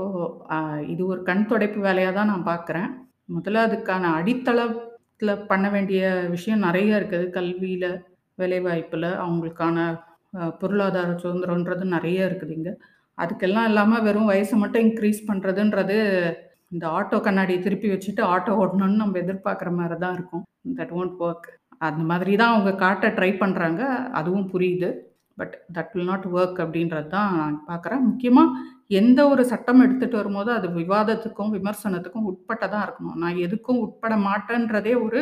[0.94, 2.90] இது ஒரு கண் துடைப்பு வேலையாக தான் நான் பார்க்குறேன்
[3.36, 6.02] முதல்ல அதுக்கான அடித்தளத்தில் பண்ண வேண்டிய
[6.36, 7.26] விஷயம் நிறைய இருக்குது.
[7.38, 7.90] கல்வியில்
[8.42, 9.78] வேலைவாய்ப்பில் அவங்களுக்கான
[10.62, 12.74] பொருளாதார சுதந்திரன்றது நிறைய இருக்குது இங்கே.
[13.18, 15.98] அதுக்கெல்லாம் இல்லாமல் வெறும் வயசை மட்டும் இன்க்ரீஸ் பண்ணுறதுன்றது
[16.72, 20.46] இந்த ஆட்டோ கண்ணாடி திருப்பி வச்சுட்டு ஆட்டோ ஓட்டணும்னு நம்ம எதிர்பார்க்குற மாதிரி தான் இருக்கும்.
[20.80, 21.48] தட் ஒன்ட் ஒர்க்
[21.88, 23.82] அந்த மாதிரி தான் அவங்க காட்ட ட்ரை பண்ணுறாங்க
[24.20, 24.90] அதுவும் புரியுது.
[25.40, 28.04] But that will not work அப்படின்றது தான் நான் பார்க்குறேன்.
[28.10, 28.58] முக்கியமாக
[29.00, 33.18] எந்த ஒரு சட்டம் எடுத்துகிட்டு வரும்போது அது விவாதத்துக்கும் விமர்சனத்துக்கும் உட்பட்டதாக இருக்கணும்.
[33.24, 35.22] நான் எதுக்கும் உட்பட மாட்டேன்றதே ஒரு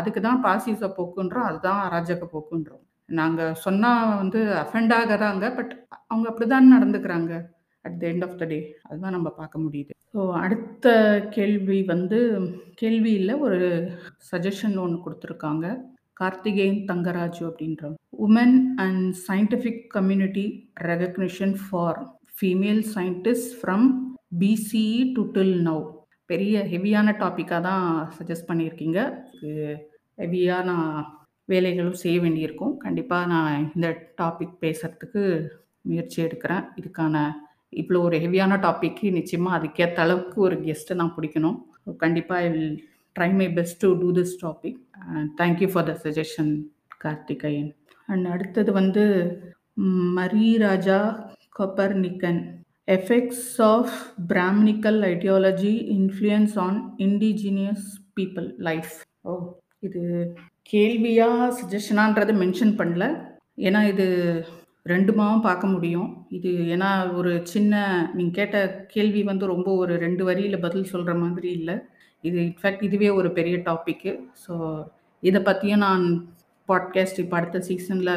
[0.00, 1.48] அதுக்கு தான் பாசிச போக்குன்றோம்.
[1.50, 2.84] அதுதான் அராஜக போக்குன்றோம்.
[3.20, 5.72] நாங்கள் சொன்னால் வந்து அஃபெண்ட் ஆகிறாங்க பட்
[6.10, 7.32] அவங்க அப்படி தான் நடந்துக்கிறாங்க.
[7.84, 9.92] At the end of the day அதுதான் நம்ம பார்க்க முடியுது.
[10.14, 10.86] ஸோ அடுத்த
[11.34, 12.18] கேள்வி வந்து
[12.80, 13.68] கேள்வியில் ஒரு
[14.30, 15.66] சஜஷன் ஒன்று கொடுத்துருக்காங்க.
[16.20, 17.82] கார்த்திகேயன் தங்கராஜு அப்படின்ற.
[18.26, 20.46] Woman and scientific community
[20.90, 22.00] recognition for
[22.38, 23.86] female scientist from
[24.40, 25.84] BCE to till now
[26.30, 27.86] பெரிய ஹெவியான டாப்பிக்காக தான்
[28.16, 28.98] சஜஸ்ட் பண்ணியிருக்கீங்க.
[30.22, 30.90] ஹெவியாக நான்
[31.48, 32.74] வேலைகளும் செய்ய வேண்டியிருக்கும்.
[32.84, 33.88] கண்டிப்பாக நான் இந்த
[34.20, 35.22] டாபிக் பேசுகிறதுக்கு
[35.88, 36.66] முயற்சி எடுக்கிறேன்.
[36.80, 37.16] இதுக்கான
[37.72, 41.58] இவ்வளோ ஒரு ஹெவியான டாப்பிக்கு நிச்சயமாக அதுக்கேற்ற அளவுக்கு ஒரு கெஸ்ட்டை நான் பிடிக்கணும்.
[42.04, 42.74] கண்டிப்பாக I will
[43.16, 44.78] try my best to do this topic
[45.40, 46.52] thank you for the suggestion
[47.04, 47.70] Karthikeyan.
[48.08, 49.04] And அடுத்தது வந்து
[50.18, 50.98] மரி Mariraja
[51.58, 52.40] Copernican.
[52.88, 53.92] Effects of
[54.32, 57.86] Brahmanical ideology influence on indigenous
[58.18, 58.94] people life
[59.30, 59.34] ஓ
[59.86, 60.02] இது
[60.72, 63.04] கேள்வியாக சஜஷனான்றது மென்ஷன் பண்ணல.
[63.66, 64.06] ஏன்னா இது
[64.86, 66.10] ரெண்டுமாவும் பார்க்க முடியும்.
[66.36, 67.82] இது ஏன்னா ஒரு சின்ன
[68.18, 68.58] நீங்கள் கேட்ட
[68.94, 71.76] கேள்வி வந்து ரொம்ப ஒரு ரெண்டு வரியில் பதில் சொல்கிற மாதிரி இல்லை.
[72.24, 74.12] இது இன்ஃபேக்ட் இதுவே ஒரு பெரிய டாப்பிக்கு
[74.44, 74.54] ஸோ
[75.22, 76.04] இதை பற்றியும் நான்
[76.68, 78.14] பாட்காஸ்ட் இப்போ அடுத்த சீசனில்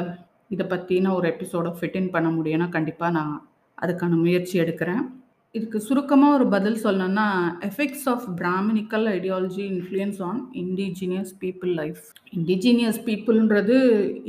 [0.54, 3.36] இதை பற்றின ஒரு எபிசோடை ஃபிட்டின் பண்ண முடியும்னா கண்டிப்பாக நான்
[3.78, 5.04] அதுக்கான முயற்சி எடுக்கிறேன்.
[5.56, 7.26] இதுக்கு சுருக்கமாக ஒரு பதில் சொல்லணும்னா
[7.68, 12.04] effects of Brahmanical ideology influence on indigenous people life
[12.38, 13.78] indigenous பீப்புள்ன்றது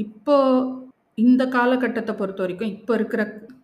[0.05, 0.37] இப்போ
[1.19, 3.23] இந்த காலகட்டத்தை பொறுத்த வரைக்கும் இப்போ இருக்கிற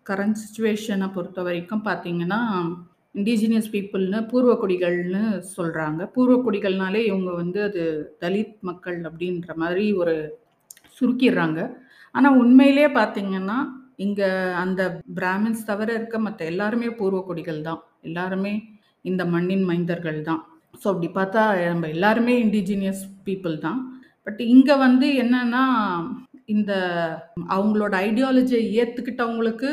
[0.08, 2.40] கரண்ட் சுச்சுவேஷனை பொறுத்த வரைக்கும் பார்த்தீங்கன்னா
[3.20, 5.22] இண்டிஜினியஸ் பீப்புள்னு பூர்வக்குடிகள்னு
[5.56, 7.82] சொல்கிறாங்க பூர்வக்குடிகள்னாலே இவங்க வந்து அது
[8.22, 10.14] தலித் மக்கள் அப்படின்ற மாதிரி ஒரு
[10.98, 11.60] சுருக்கிடுறாங்க.
[12.14, 13.58] ஆனால் உண்மையிலே பார்த்தீங்கன்னா
[14.04, 14.28] இங்கே
[14.62, 14.82] அந்த
[15.18, 17.80] பிராமின்ஸ் தவிர இருக்க மற்ற எல்லாருமே பூர்வக்குடிகள் தான்.
[18.08, 18.52] எல்லாருமே
[19.10, 20.42] இந்த மண்ணின் மைந்தர்கள் தான்.
[20.80, 23.80] ஸோ அப்படி பார்த்தா நம்ம எல்லாருமே இண்டிஜினியஸ் பீப்புள் தான்.
[24.26, 25.62] பட் இங்கே வந்து என்னன்னா
[26.50, 26.72] இந்த
[27.50, 29.70] அவங்களோட ஐடியாலஜியை ஏற்றுக்கிட்டவங்களுக்கு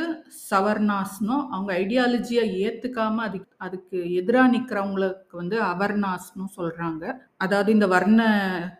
[0.50, 7.04] சவர்னாஸ்னும் அவங்க ஐடியாலஜியை ஏற்றுக்காம அதுக்கு அதுக்கு எதிராக நிற்கிறவங்களுக்கு வந்து அவர்னாஸ்னும் சொல்கிறாங்க
[7.38, 8.22] அதாவது இந்த வர்ண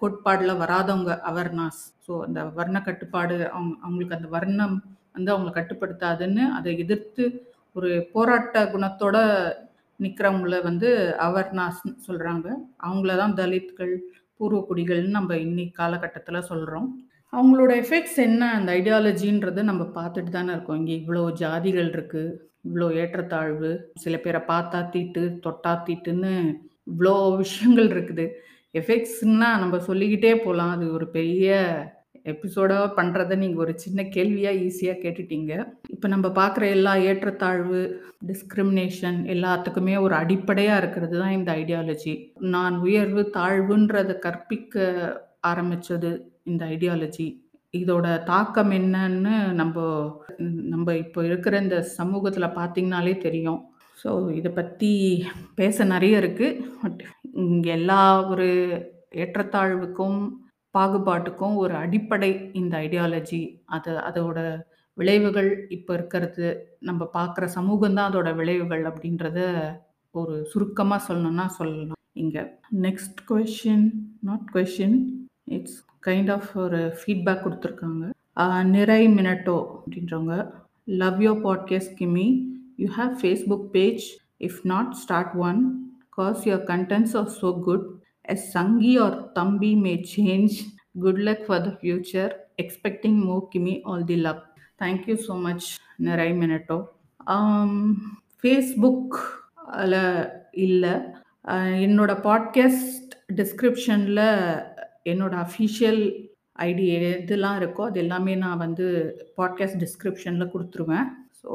[0.02, 4.76] கோட்பாடில் வராதவங்க அவர்னாஸ் ஸோ அந்த வர்ண கட்டுப்பாடு அவங்க அவங்களுக்கு அந்த வர்ணம்
[5.16, 7.26] வந்து அவங்கள கட்டுப்படுத்தாதுன்னு அதை எதிர்த்து
[7.76, 9.18] ஒரு போராட்ட குணத்தோட
[10.00, 10.90] நிற்கிறவங்கள வந்து
[11.26, 12.48] அவர்னாஸ்ன்னு சொல்கிறாங்க
[12.84, 13.94] அவங்கள தான் தலித்கள்
[14.40, 16.88] பூர்வக்குடிகள்னு நம்ம இன்னைக்கு காலகட்டத்தில் சொல்கிறோம்
[17.34, 18.44] அவங்களோட எஃபெக்ட்ஸ் என்ன?
[18.58, 20.80] அந்த ஐடியாலஜின்றது நம்ம பார்த்துட்டு தானே இருக்கோம்.
[20.82, 22.36] இங்கே இவ்வளோ ஜாதிகள் இருக்குது
[22.68, 23.70] இவ்வளோ ஏற்றத்தாழ்வு
[24.04, 26.32] சில பேரை பார்த்தா தீட்டு தொட்டா தீட்டுன்னு
[26.92, 27.14] இவ்வளோ
[27.44, 28.26] விஷயங்கள் இருக்குது.
[28.76, 31.56] எஃபெக்ட்ஸ்னால் நம்ம சொல்லிக்கிட்டே போகலாம் அது ஒரு பெரிய
[32.32, 35.52] எபிசோடாக பண்ணுறத நீங்கள் ஒரு சின்ன கேள்வியாக ஈஸியாக கேட்டுட்டீங்க.
[35.96, 37.82] இப்போ நம்ம பார்க்குற எல்லா ஏற்றத்தாழ்வு
[38.30, 42.16] டிஸ்கிரிமினேஷன் எல்லாத்துக்குமே ஒரு அடிப்படையாக இருக்கிறது தான் இந்த ஐடியாலஜி
[42.56, 44.76] நான் உயர்வு தாழ்வுன்றதை கற்பிக்க
[45.44, 46.12] ஆரம்பித்தது
[46.52, 47.28] இந்த ஐடியாலஜி
[47.74, 49.78] இதோட தாக்கம் என்னன்னு நம்ம
[50.74, 53.62] நம்ம இப்போ இருக்கிற இந்த சமூகத்தில் பார்த்திங்கனாலே தெரியும்.
[53.98, 54.92] ஸோ இதை பற்றி
[55.60, 57.02] பேச நிறைய இருக்குது பட்
[57.46, 58.48] இங்கே எல்லா ஒரு
[59.24, 60.20] ஏற்றத்தாழ்வுக்கும்
[60.76, 62.32] பாகுபாட்டுக்கும் ஒரு அடிப்படை
[62.62, 63.42] இந்த ஐடியாலஜி
[63.76, 64.40] அது அதோட
[64.98, 66.48] விளைவுகள் இப்போ இருக்கிறது.
[66.90, 69.40] நம்ம பார்க்குற சமூகம் தான் அதோட விளைவுகள் அப்படின்றத
[70.16, 72.02] ஒரு சுருக்கமாக சொல்லணும்னா சொல்லலாம்.
[72.24, 72.44] இங்கே
[72.86, 73.88] next question
[74.30, 74.98] not question
[75.58, 78.04] it's kind of ஒரு ஃபீட்பேக் கொடுத்துருக்காங்க.
[78.76, 80.36] நிறை மினட்டோ அப்படின்றவங்க
[81.02, 82.26] love your podcast Kimi
[82.78, 84.06] you have Facebook page
[84.48, 85.62] if not start one
[86.10, 87.86] cause your contents are so good
[88.34, 90.56] as Sangi or thambi may change
[91.00, 92.32] good luck for the future
[92.64, 94.42] expecting more Kimi all the love
[94.84, 95.68] thank you so much
[96.08, 96.80] நிறை மினட்டோ
[98.42, 99.16] Facebook
[100.66, 100.96] இல்லை.
[101.86, 104.24] என்னோட podcast டிஸ்கிரிப்ஷனில்
[105.14, 106.02] என்னோட official
[106.68, 108.86] ID எதெல்லாம் இருக்கோ அது எல்லாமே நான் வந்து
[109.40, 111.08] பாட்காஸ்ட் டிஸ்கிரிப்ஷனில் கொடுத்துருவேன்.
[111.42, 111.52] ஸோ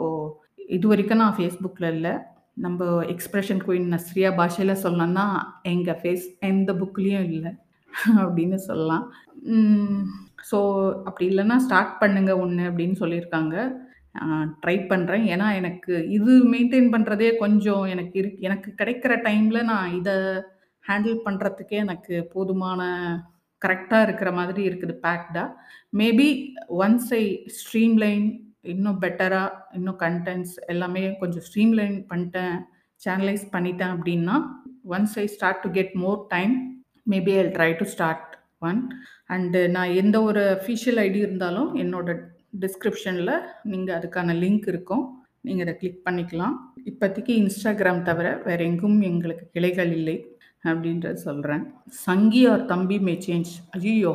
[0.77, 2.15] இது வரைக்கும் நான் ஃபேஸ்புக்கில் இல்லை.
[2.65, 2.85] நம்ம
[3.15, 5.27] எக்ஸ்பிரஷன் குயின் நஸ்ரியா பாஷையில் சொல்லணும்னா
[5.73, 7.53] எங்கள் ஃபேஸ் எந்த புக்லேயும் இல்லை.
[8.23, 9.05] அப்படின்னு சொல்லலாம்.
[10.51, 10.59] ஸோ
[11.09, 13.57] அப்படி இல்லைன்னா ஸ்டார்ட் பண்ணுங்கள் ஒன்று அப்படின்னு சொல்லியிருக்காங்க.
[14.63, 20.17] ட்ரை பண்ணுறேன் ஏன்னா எனக்கு இது மெயின்டைன் பண்ணுறதே கொஞ்சம் எனக்கு இரு எனக்கு கிடைக்கிற டைமில் நான் இதை
[20.85, 22.83] ஹேண்டில் பண்ணுறதுக்கே எனக்கு போதுமான
[23.65, 25.49] கரெக்டாக இருக்கிற மாதிரி இருக்குது பேக்டாக
[26.01, 26.29] மேபி
[26.83, 27.25] ஒன்ஸ் ஐ
[27.59, 28.27] ஸ்ட்ரீம்லைன்
[28.73, 32.57] இன்னும் பெட்டராக இன்னும் கண்டென்ட்ஸ் எல்லாமே கொஞ்சம் ஸ்ட்ரீம்லைன் பண்ணிட்டேன்
[33.01, 34.37] சேனலைஸ் பண்ணிட்டேன் அப்படின்னா
[34.95, 36.55] once I start to get more time
[37.15, 38.29] maybe I try to start
[38.69, 38.81] one
[39.35, 42.11] and நான் எந்த ஒரு அஃபிஷியல் ஐடி இருந்தாலும் என்னோட
[42.63, 43.35] டிஸ்கிரிப்ஷனில்
[43.73, 45.05] நீங்கள் அதுக்கான லிங்க் இருக்கும்.
[45.47, 46.55] நீங்கள் அதை கிளிக் பண்ணிக்கலாம்.
[46.91, 50.17] இப்போதைக்கு இன்ஸ்டாகிராம் தவிர வேறு எங்கும் எங்களுக்கு கிளைகள் இல்லை.
[50.71, 51.65] அப்படின்றத சொல்கிறேன்
[52.05, 54.13] சங்கி ஆர் தம்பி மே சேஞ்ச் ஐயோ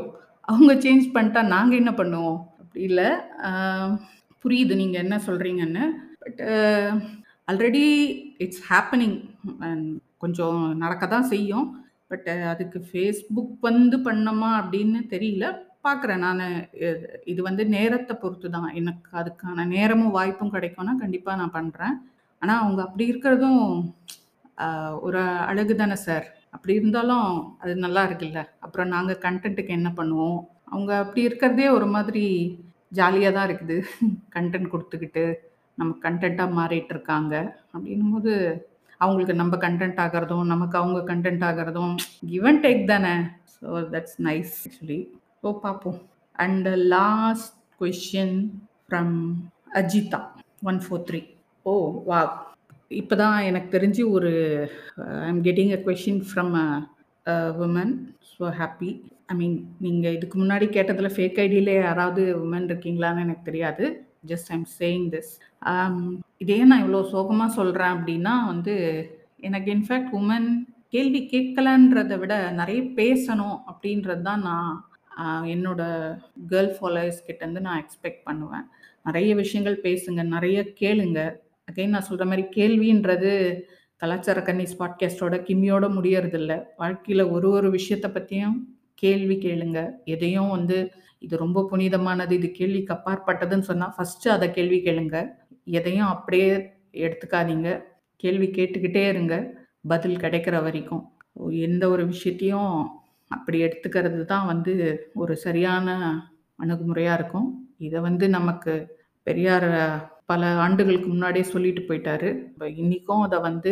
[0.51, 2.38] அவங்க சேஞ்ச் பண்ணிட்டா நாங்கள் என்ன பண்ணுவோம்?
[2.62, 3.10] அப்படி இல்லை.
[4.43, 5.86] புரியுது நீங்கள் என்ன சொல்கிறீங்கன்னு
[6.23, 6.41] பட்
[7.51, 7.86] ஆல்ரெடி
[8.45, 9.17] இட்ஸ் ஹேப்பனிங்
[10.23, 11.67] கொஞ்சம் நடக்க தான் செய்யும்
[12.12, 15.45] பட் அதுக்கு ஃபேஸ்புக் வந்து பண்ணோமா அப்படின்னு தெரியல.
[15.88, 16.41] பார்க்குறேன் நான்.
[17.31, 21.95] இது வந்து நேரத்தை பொறுத்து தான் எனக்கு அதுக்கான நேரமும் வாய்ப்பும் கிடைக்கும்னா கண்டிப்பாக நான் பண்ணுறேன்
[22.41, 23.63] ஆனால் அவங்க அப்படி இருக்கிறதும்
[25.07, 26.27] ஒரு அழகு தானே சார்?
[26.58, 27.28] அப்படி இருந்தாலும்
[27.63, 28.41] அது நல்லா இருக்குல்ல.
[28.65, 30.39] அப்புறம் நாங்கள் கண்டென்ட்டுக்கு என்ன பண்ணுவோம்?
[30.72, 32.24] அவங்க அப்படி இருக்கிறதே ஒரு மாதிரி
[33.00, 33.78] ஜாலியாக தான் இருக்குது.
[34.36, 35.26] கண்டென்ட் கொடுத்துக்கிட்டு
[35.78, 37.36] நம்ம கண்டென்ட்டாக மாறிட்டு இருக்காங்க.
[37.74, 38.34] அப்படின்னும்போது
[39.02, 41.93] அவங்களுக்கு நம்ம கண்டென்ட் ஆகிறதும் நமக்கு அவங்க கண்டென்ட் ஆகிறதும்
[42.32, 43.15] கிவ் அண்ட் டேக் தானே.
[43.56, 45.00] So that's nice actually
[45.41, 46.00] so பார்ப்போம்
[46.46, 48.38] and last question
[48.88, 49.15] from
[49.82, 50.22] Ajitha
[50.70, 51.22] one four three
[51.65, 51.74] oh
[52.10, 52.20] wow
[52.91, 54.32] இப்போ தான் எனக்கு தெரிஞ்சு ஒரு
[55.23, 57.93] I am getting a question from a woman
[58.32, 58.91] so happy
[59.32, 63.86] I mean நீங்கள் இதுக்கு முன்னாடி கேட்டதில் ஃபேக் ஐடியிலே யாராவது உமன் இருக்கீங்களான்னு எனக்கு தெரியாது.
[64.32, 65.34] ஜஸ்ட் ஐம் சேயிங் திஸ்
[66.43, 68.76] இதே நான் இவ்வளோ சோகமாக சொல்கிறேன் அப்படின்னா வந்து
[69.47, 70.47] எனக்கு இன்ஃபேக்ட் உமன்
[70.95, 74.71] கேள்வி கேட்கலன்றதை விட நிறைய பேசணும் அப்படின்றது தான் நான்
[75.56, 75.82] என்னோட
[76.52, 78.65] கேர்ள் ஃபாலோயர்ஸ் கிட்டேருந்து நான் எக்ஸ்பெக்ட் பண்ணுவேன்.
[79.08, 81.19] நிறைய விஷயங்கள் பேசுங்க நிறைய கேளுங்க.
[81.71, 83.62] அகைன் நான் சொல்கிற மாதிரி கேள்வின்றது
[83.95, 86.63] கலாச்சார கன்னிஸ் பாட்காஸ்டோட கிம்மியோட முடியறதில்ல.
[86.77, 89.89] வாழ்க்கையில் ஒரு ஒரு விஷயத்தை பற்றியும் கேள்வி கேளுங்க.
[90.06, 95.25] எதையும் வந்து இது ரொம்ப புனிதமானது இது கேள்விக்கு அப்பாற்பட்டதுன்னு சொன்னால் ஃபஸ்ட்டு அதை கேள்வி கேளுங்க.
[95.63, 97.84] எதையும் அப்படியே எடுத்துக்காதீங்க.
[98.15, 99.53] கேள்வி கேட்டுக்கிட்டே இருங்க.
[99.88, 101.12] பதில் கிடைக்கிற வரைக்கும்.
[101.49, 102.88] எந்த ஒரு விஷயத்தையும்
[103.27, 104.73] அப்படி எடுத்துக்கிறது தான் வந்து
[105.13, 105.89] ஒரு சரியான
[106.63, 107.75] அணுகுமுறையாக இருக்கும்.
[107.77, 108.73] இதை வந்து நமக்கு
[109.23, 109.69] பெரியார்
[110.29, 112.29] பல ஆண்டுகளுக்கு முன்னாடியே சொல்லிட்டு போயிட்டாரு.
[112.81, 113.71] இன்றைக்கும் அதை வந்து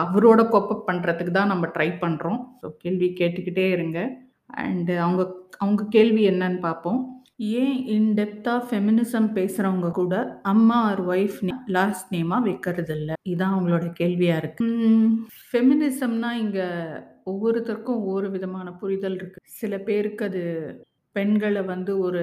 [0.00, 3.98] அவரோட கோப்பப் பண்ணுறதுக்கு தான் நம்ம ட்ரை பண்ணுறோம் ஸோ கேள்வி கேட்டுக்கிட்டே இருங்க.
[4.62, 5.22] அண்டு அவங்க
[5.62, 6.98] அவங்க கேள்வி என்னன்னு பார்ப்போம்.
[7.60, 10.14] ஏன் இன்டெப்த்தாக ஃபெமினிசம் பேசுகிறவங்க கூட
[10.52, 11.38] அம்மா ஆர் ஒய்ஃப்
[11.76, 14.66] லாஸ்ட் நேமாக வைக்கிறது இல்லை இதுதான் அவங்களோட கேள்வியாக இருக்கு.
[15.48, 16.66] ஃபெமினிசம்னா இங்கே
[17.32, 19.40] ஒவ்வொருத்தருக்கும் ஒவ்வொரு விதமான புரிதல் இருக்கு.
[19.60, 20.44] சில பேருக்கு அது
[21.16, 22.22] பெண்களை வந்து ஒரு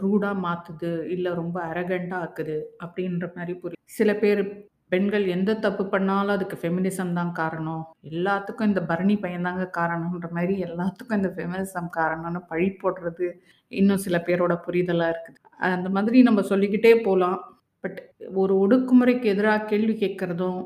[0.00, 4.42] ரூடாக மாற்றுது இல்லை ரொம்ப அரகண்டாக ஆக்குது அப்படின்ற மாதிரி புரியும் சில பேர்
[4.92, 7.82] பெண்கள் எந்த தப்பு பண்ணாலும் அதுக்கு ஃபெமினிசம் தான் காரணம்.
[8.10, 13.26] எல்லாத்துக்கும் இந்த பரணி பையன்தாங்க காரணம்ன்ற மாதிரி எல்லாத்துக்கும் இந்த ஃபெமினிசம் காரணம்னு பழி போடுறது
[13.72, 15.38] இன்னும் சில பேரோட புரிதலாக இருக்குது.
[15.72, 17.38] அந்த மாதிரி நம்ம சொல்லிக்கிட்டே போகலாம்
[17.84, 17.98] பட்
[18.42, 20.60] ஒரு ஒடுக்குமுறைக்கு எதிராக கேள்வி கேட்குறதும்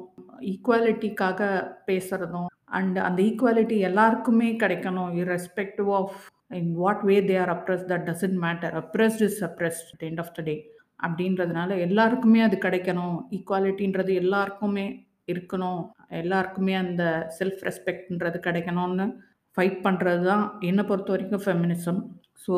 [0.52, 1.40] ஈக்குவாலிட்டிக்காக
[1.88, 2.48] பேசுகிறதும்
[2.78, 5.10] அண்ட் அந்த ஈக்குவாலிட்டி எல்லாருக்குமே கிடைக்கணும்.
[5.22, 6.16] Irrespective of
[6.58, 10.42] in what way they are oppressed that doesn't matter oppressed is oppressed end of the
[10.48, 10.56] day
[11.06, 13.16] அப்படின்றதுனால எல்லாருக்குமே அது கிடைக்கணும்.
[13.36, 14.86] ஈக்குவாலிட்டின்றது எல்லாருக்குமே
[15.32, 15.82] இருக்கணும்.
[16.20, 17.02] எல்லாருக்குமே அந்த
[17.38, 19.06] செல்ஃப் ரெஸ்பெக்ட்ன்றது கிடைக்கணும்னு
[19.56, 22.00] ஃபைட் பண்ணுறது தான் என்னை பொறுத்த வரைக்கும் ஃபெமினிசம்
[22.44, 22.54] ஸோ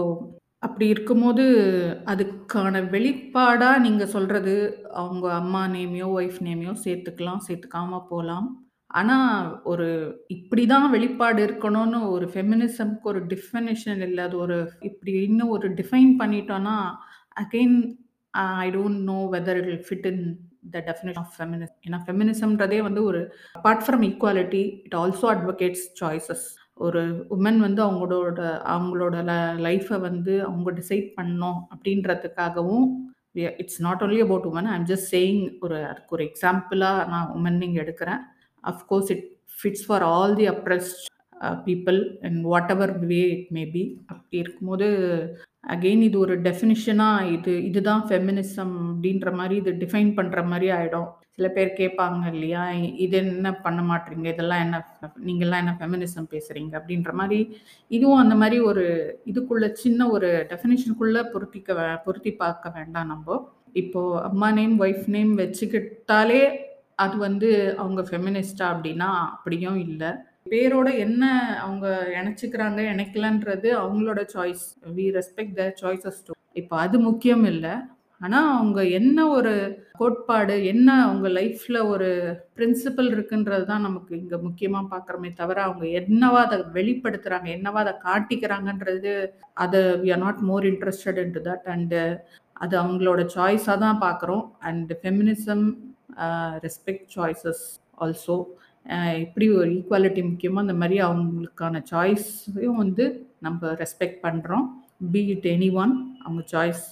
[0.67, 1.45] அப்படி இருக்கும்போது
[2.13, 4.55] அதுக்கான வெளிப்பாடாக நீங்கள் சொல்கிறது
[5.03, 8.47] அவங்க அம்மா நேமையோ ஒய்ஃப் நேமையோ சேர்த்துக்கலாம் சேர்த்துக்காம போகலாம்.
[8.95, 9.29] ஆனால்
[9.65, 9.87] ஒரு
[10.29, 16.13] இப்படி தான் வெளிப்பாடு இருக்கணும்னு ஒரு ஃபெமினிசம்க்கு ஒரு டிஃபனிஷன் இல்லை அது ஒரு இப்படி இன்னும் ஒரு டிஃபைன்
[16.21, 16.77] பண்ணிட்டோன்னா
[17.37, 17.77] again
[18.59, 20.23] I don't know whether it will fit in
[20.75, 23.23] the definition of feminism ஏன்னா ஃபெமினிசம்ன்றதே வந்து ஒரு
[23.55, 28.41] apart from equality it also advocates choices ஒரு உமன் வந்து அவங்களோட
[28.75, 32.87] அவங்களோட ல லைஃப்ப வந்து அவங்க டிசைட் பண்ணணும் அப்படின்றதுக்காகவும்
[33.59, 37.79] it's not only about woman I just saying ஒரு அதுக்கு ஒரு எக்ஸாம்பிளா நான் உமன் இங்க
[37.83, 38.23] எடுக்கிறேன்.
[38.65, 39.25] Of course it
[39.59, 41.03] fits for all the oppressed
[41.67, 43.83] people people whatever way it may be.
[44.07, 44.87] அப்படி இருக்கும்போது
[45.71, 51.49] அகெயின் இது ஒரு டெஃபினிஷனாக இது இதுதான் ஃபெமினிசம் அப்படின்ற மாதிரி இது டிஃபைன் பண்ணுற மாதிரி ஆகிடும் சில
[51.49, 52.65] பேர் கேட்பாங்க இல்லையா?
[53.05, 54.77] இது என்ன பண்ண மாட்டீங்க இதெல்லாம் என்ன
[55.27, 57.39] நீங்கள்லாம் என்ன ஃபெமினிசம் பேசுகிறீங்க அப்படின்ற மாதிரி
[57.91, 58.85] இதுவும் அந்த மாதிரி ஒரு
[59.27, 63.41] இதுக்குள்ள சின்ன ஒரு டெஃபினிஷனுக்குள்ள பொருத்திக்க வே பொருத்தி பார்க்க வேண்டாம் நம்ம
[63.73, 66.43] இப்போது அம்மா நேம், ஒய்ஃப் நேம் வச்சுக்கிட்டாலே
[66.99, 70.03] அது வந்து அவங்க ஃபெமினிஸ்டா அப்படின்னா அப்படியும் இல்ல.
[70.53, 71.25] பேரோட என்ன
[71.65, 71.87] அவங்க
[72.19, 74.65] இணைச்சுக்கிறாங்க, இணைக்கலன்றது அவங்களோட choice.
[74.97, 76.33] We respect their choices too.
[76.53, 77.69] இப்ப அது முக்கியம் இல்ல.
[78.21, 79.53] ஆனா அவங்க என்ன ஒரு
[79.93, 82.09] கோட்பாடு, என்ன அவங்க லைஃப்ல ஒரு
[82.57, 89.13] பிரின்சிபல் இருக்குன்றது தான் நமக்கு இங்க முக்கியமா பார்க்குறோமே தவிர, அவங்க என்னவா அத வெளிப்படுத்துறாங்க, என்னவா அத காட்டிக்கிறாங்கன்றது
[89.65, 91.97] அத we are not more interested into that and
[92.65, 94.45] அது அவங்களோட சாய்ஸா தான் பார்க்குறோம்.
[94.61, 95.65] And feminism
[96.67, 97.65] respect choices
[98.05, 98.37] also.
[99.25, 103.05] இப்படி எப்படி ஒரு ஈக்குவாலிட்டி முக்கியமோ, அந்த மாதிரி அவங்களுக்கான சாய்ஸையும் வந்து
[103.47, 104.67] நம்ம ரெஸ்பெக்ட் பண்ணுறோம்
[105.15, 106.85] பி இட் எனி ஒன் அவங்க choice.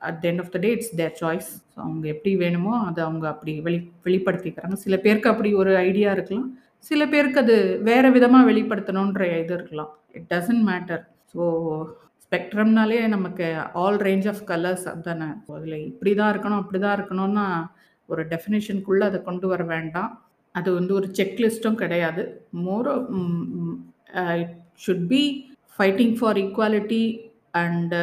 [0.00, 1.50] At the end of the day it's their choice.
[1.72, 3.78] So அவங்க எப்படி வேணுமோ அதை அவங்க அப்படி வெளி
[4.08, 4.76] வெளிப்படுத்திக்கிறாங்க.
[4.86, 6.48] சில பேருக்கு அப்படி ஒரு ஐடியா இருக்கலாம்.
[6.90, 7.56] சில பேருக்கு அது
[7.88, 9.92] வேறு விதமாக வெளிப்படுத்தணுன்ற இது இருக்கலாம்.
[10.16, 11.02] It doesn't matter.
[11.32, 11.42] ஸோ
[12.24, 13.46] ஸ்பெக்ட்ரம்னாலே நமக்கு
[13.82, 17.46] ஆல் ரேஞ்ச் ஆஃப் கலர்ஸ் தானே அதில் இப்படி தான் இருக்கணும், அப்படிதான் இருக்கணும்னா
[18.08, 20.12] ஒரு டெஃபினேஷனுக்குள்ளே அதை கொண்டு வர வேண்டாம்.
[20.54, 22.22] அது வந்து ஒரு செக் லிஸ்ட்டும் கிடையாது.
[22.66, 22.88] More
[24.40, 25.22] it should be
[25.76, 27.04] fighting for equality
[27.62, 27.94] and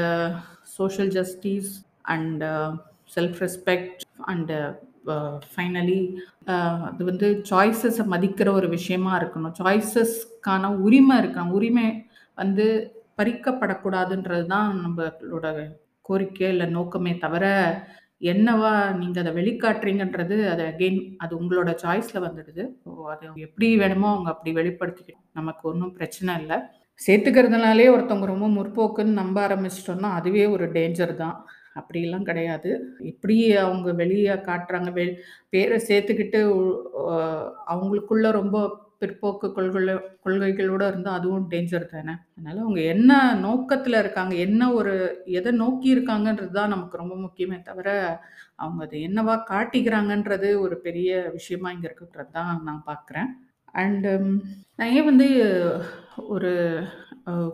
[0.77, 1.71] social justice
[2.15, 2.43] and
[3.15, 4.53] self respect and
[5.51, 5.99] finally
[6.87, 9.55] அது வந்து சாய்ஸஸை மதிக்கிற ஒரு விஷயமா இருக்கணும்.
[9.61, 11.55] சாய்ஸஸ்க்கான உரிமை இருக்கணும்.
[11.57, 11.87] உரிமை
[12.41, 12.65] வந்து
[13.19, 15.45] பறிக்கப்படக்கூடாதுன்றது தான் நம்மளோட
[16.07, 17.45] கோரிக்கை இல்லை நோக்கமே தவிர,
[18.21, 22.63] என்னவா நீங்க அத வெளிக்காட்டுறீங்கன்றது அது அகெயின் அது உங்களோட சாய்ஸ்ல வந்துடுது.
[22.83, 25.03] ஸோ அது எப்படி வேணுமோ அவங்க அப்படி வெளிப்படுத்திக்கட்டும்.
[25.33, 26.53] நமக்கு ஒண்ணும் பிரச்சனை இல்ல.
[26.99, 31.37] சேர்த்துக்கிறதுனாலே ஒருத்தவங்க ரொம்ப முற்போக்குன்னு நம்ப ஆரம்பிச்சுட்டோம்னா, அதுவே ஒரு டேஞ்சர் தான்.
[31.75, 32.69] அப்படிலாம் கிடையாது.
[33.11, 35.05] எப்படி அவங்க வெளிய காட்டுறாங்க, வெ
[35.53, 36.39] பேர சேர்த்துக்கிட்டு
[37.05, 37.15] அ
[37.73, 38.57] அவங்களுக்குள்ள ரொம்ப
[39.01, 42.13] பிற்போக்கு கொள்கை கொள்கைகளோடு இருந்தால் அதுவும் டேஞ்சர் தானே.
[42.35, 43.11] அதனால் அவங்க என்ன
[43.45, 44.93] நோக்கத்தில் இருக்காங்க, என்ன ஒரு
[45.39, 47.89] எதை நோக்கி இருக்காங்கன்றது தான் நமக்கு ரொம்ப முக்கியமே தவிர,
[48.63, 53.29] அவங்க அதை என்னவா காட்டிக்கிறாங்கன்றது ஒரு பெரிய விஷயமா இங்கே இருக்குன்றது தான் நான் பார்க்குறேன்.
[53.75, 54.27] அண்டு um,
[54.77, 55.27] நான் ஏன் வந்து
[56.33, 56.51] ஒரு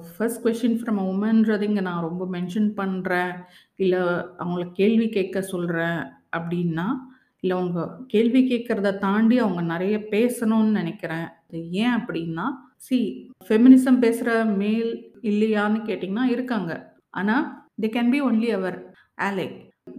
[0.10, 3.34] ஃபஸ்ட் ஃபர்ஸ்ட் ஃப்ரம் அ வுமன்றது இங்கே நான் ரொம்ப மென்ஷன் பண்ணுறேன்
[3.84, 4.02] இல்லை
[4.42, 6.00] அவங்கள கேள்வி கேட்க சொல்கிறேன்
[6.38, 6.88] அப்படின்னா,
[7.44, 11.28] இல்லை அவங்க கேள்வி கேட்குறத தாண்டி அவங்க நிறைய பேசணும்னு நினைக்கிறேன்
[11.84, 12.46] ஏன் அப்படின்னா,
[12.78, 12.98] சி
[13.48, 14.92] ஃபெமினிசம் பேசுகிற மேல்
[15.32, 16.72] இல்லையான்னு கேட்டிங்கன்னா இருக்காங்க.
[17.20, 17.46] ஆனால்
[17.82, 18.78] they can be only our
[19.28, 19.48] ally.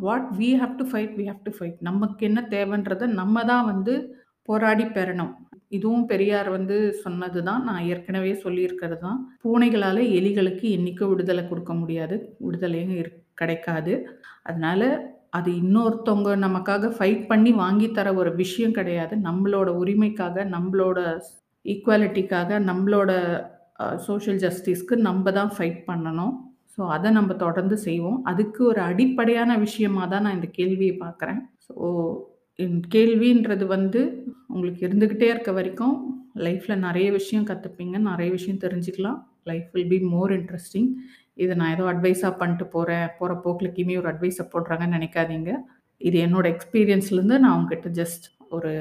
[0.06, 1.78] What we have to fight we have to fight.
[1.88, 3.94] நமக்கு என்ன தேவைன்றத நம்ம தான் வந்து
[4.48, 5.32] போராடி பெறணும்.
[5.68, 7.62] இதுவும் பெரியார் வந்து சொன்னது தான்.
[7.68, 9.18] நான் ஏற்கனவே சொல்லியிருக்கிறது தான்.
[9.42, 12.16] பூனைகளால் எலிகளுக்கு என்றைக்கும் விடுதலை கொடுக்க முடியாது.
[12.46, 13.94] விடுதலையும் இரு கிடைக்காது.
[14.42, 14.82] அதனால
[15.32, 19.14] அது இன்னொருத்தவங்க நமக்காக ஃபைட் பண்ணி வாங்கி தர ஒரு விஷயம் கிடையாது.
[19.26, 20.98] நம்மளோட உரிமைக்காக, நம்மளோட
[21.64, 23.10] ஈக்குவாலிட்டிக்காக, நம்மளோட
[23.80, 26.34] அ சோஷியல் ஜஸ்டிஸ்க்கு நம்ப தான் ஃபைட் பண்ணணும்.
[26.74, 28.18] ஸோ அத நம்ம தொடர்ந்து செய்வோம்.
[28.30, 31.40] அதுக்கு ஒரு அடிப்படையான விஷயமா தான் நான் இந்த கேள்விய பார்க்குறேன்.
[31.66, 31.74] ஸோ
[32.58, 34.00] என் கேள்வின்றது வந்து
[34.50, 35.94] உங்களுக்கு இருந்துகிட்டே இருக்க வரைக்கும்
[36.46, 37.96] லைஃப்ல நெறைய விஷயம் கத்துப்பீங்க.
[38.08, 39.18] நெறைய விஷயம் தெரிஞ்சுக்கலாம்.
[39.50, 40.88] Life will be more interesting.
[41.36, 45.52] இது நான் ஏதோ அட்வைஸாக பண்ணிட்டு போகிறேன் போகிற போக்குல கிமி ஒரு அட்வைஸை போடுறாங்கன்னு நினைக்காதீங்க
[46.00, 48.24] இது என்னோட எக்ஸ்பீரியன்ஸ்லேருந்து நான் உங்ககிட்ட ஜஸ்ட்
[48.56, 48.72] ஒரு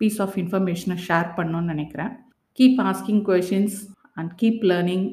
[0.00, 2.12] பீஸ் ஆஃப் இன்ஃபர்மேஷனை ஷேர் பண்ணணும்னு நினைக்கிறேன்
[2.58, 3.78] keep asking questions
[4.18, 5.06] and keep learning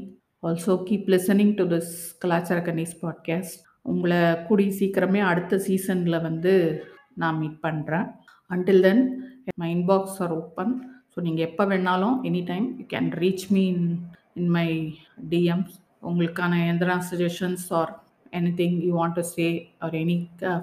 [0.44, 1.92] also keep listening to this
[2.24, 3.60] Kalachara Kannis podcast.
[3.92, 6.54] உங்களை கூடி சீக்கிரமே அடுத்த சீசனில் வந்து
[7.22, 8.08] நான் மீட் பண்ணுறேன்
[8.50, 9.04] until then
[9.62, 10.74] my inbox are open.
[11.14, 13.88] So நீங்கள் எப்போ வேணாலும் any time you can reach me in
[14.42, 14.68] in my
[15.34, 15.76] DMs.
[16.10, 17.92] உங்களுக்கான எதனா suggestions or
[18.62, 19.48] anything you want to say
[19.86, 20.18] or any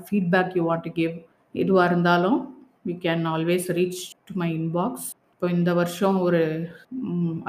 [0.07, 1.15] feedback you want to give
[1.63, 2.39] எதுவாக இருந்தாலும்
[2.91, 5.07] you can always reach to my inbox.
[5.35, 6.41] இப்போ இந்த வருஷம் ஒரு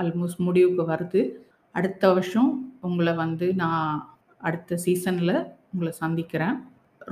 [0.01, 1.21] almost முடிவுக்கு வருது.
[1.75, 2.51] அடுத்த வருஷம்
[2.87, 3.89] உங்களை வந்து நான்
[4.47, 5.35] அடுத்த சீசனில்
[5.73, 6.55] உங்களை சந்திக்கிறேன்.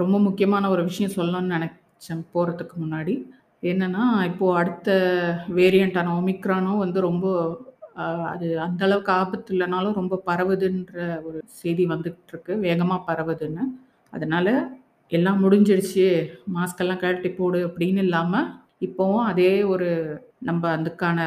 [0.01, 3.15] ரொம்ப முக்கியமான ஒரு விஷயம் சொல்லணும்னு நினச்சேன் போகிறதுக்கு முன்னாடி.
[3.71, 4.89] என்னென்னா இப்போ அடுத்த
[5.57, 7.25] வேரியண்ட்டான ஒமிக்ரானும் வந்து ரொம்ப
[8.31, 12.53] அது அந்த அளவுக்கு ஆபத்து இல்லைனாலும் ரொம்ப பரவுதுன்ற ஒரு செய்தி வந்துகிட்டு இருக்கு.
[12.65, 13.65] வேகமாக பரவுதுன்னு.
[14.13, 14.47] அதனால
[15.11, 16.07] எல்லாம் முடிஞ்சிடுச்சு.
[16.55, 18.49] மாஸ்கெல்லாம் கழட்டி போடு அப்படின்னு இல்லாமல்
[18.87, 19.89] இப்போவும் அதே ஒரு
[20.39, 21.19] நம்ம அதுக்கான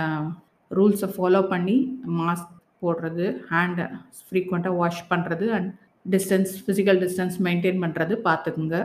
[0.71, 1.77] ரூல்ஸை ஃபாலோ பண்ணி
[2.21, 3.87] மாஸ்க் போடுறது ஹேண்டை
[4.21, 5.71] ஃப்ரீக்வெண்ட்டாக வாஷ் பண்ணுறது and
[6.07, 8.79] distance physical distance maintain பண்ணுறது பார்த்துக்குங்க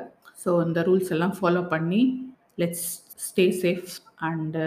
[0.43, 2.01] ஸோ இந்த ரூல்ஸ் எல்லாம் ஃபாலோ பண்ணி
[2.61, 2.87] let's
[3.27, 4.65] stay safe and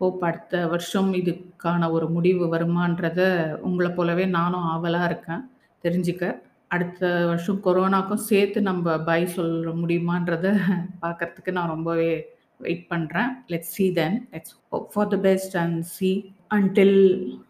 [0.00, 3.20] hope அடுத்த வருஷம் இதுக்கான ஒரு முடிவு வருமான்றத
[3.60, 5.42] உங்களை போலவே நானும் ஆவலாக இருக்கேன்.
[5.84, 6.24] தெரிஞ்சுக்க.
[6.68, 10.46] அடுத்த வருஷம் கொரோனாக்கும் சேர்த்து நம்ம பை சொல்ல முடியுமான்றத
[11.02, 12.12] பார்க்கறதுக்கு நான் ரொம்பவே
[12.56, 16.10] வெயிட் பண்ணுறேன் let's see then let's hope for the best and see
[16.50, 16.98] until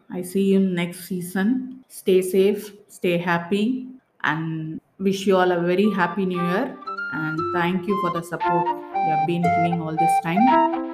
[0.08, 1.52] I see you next season
[1.98, 2.64] stay safe
[2.96, 3.62] stay happy
[4.32, 4.50] and
[5.04, 6.70] wish you all a very happy new year
[7.10, 8.70] and thank you for the support
[9.06, 10.44] you have been giving all this time.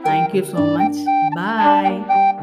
[0.04, 0.96] Thank you so much.
[1.34, 2.19] Bye.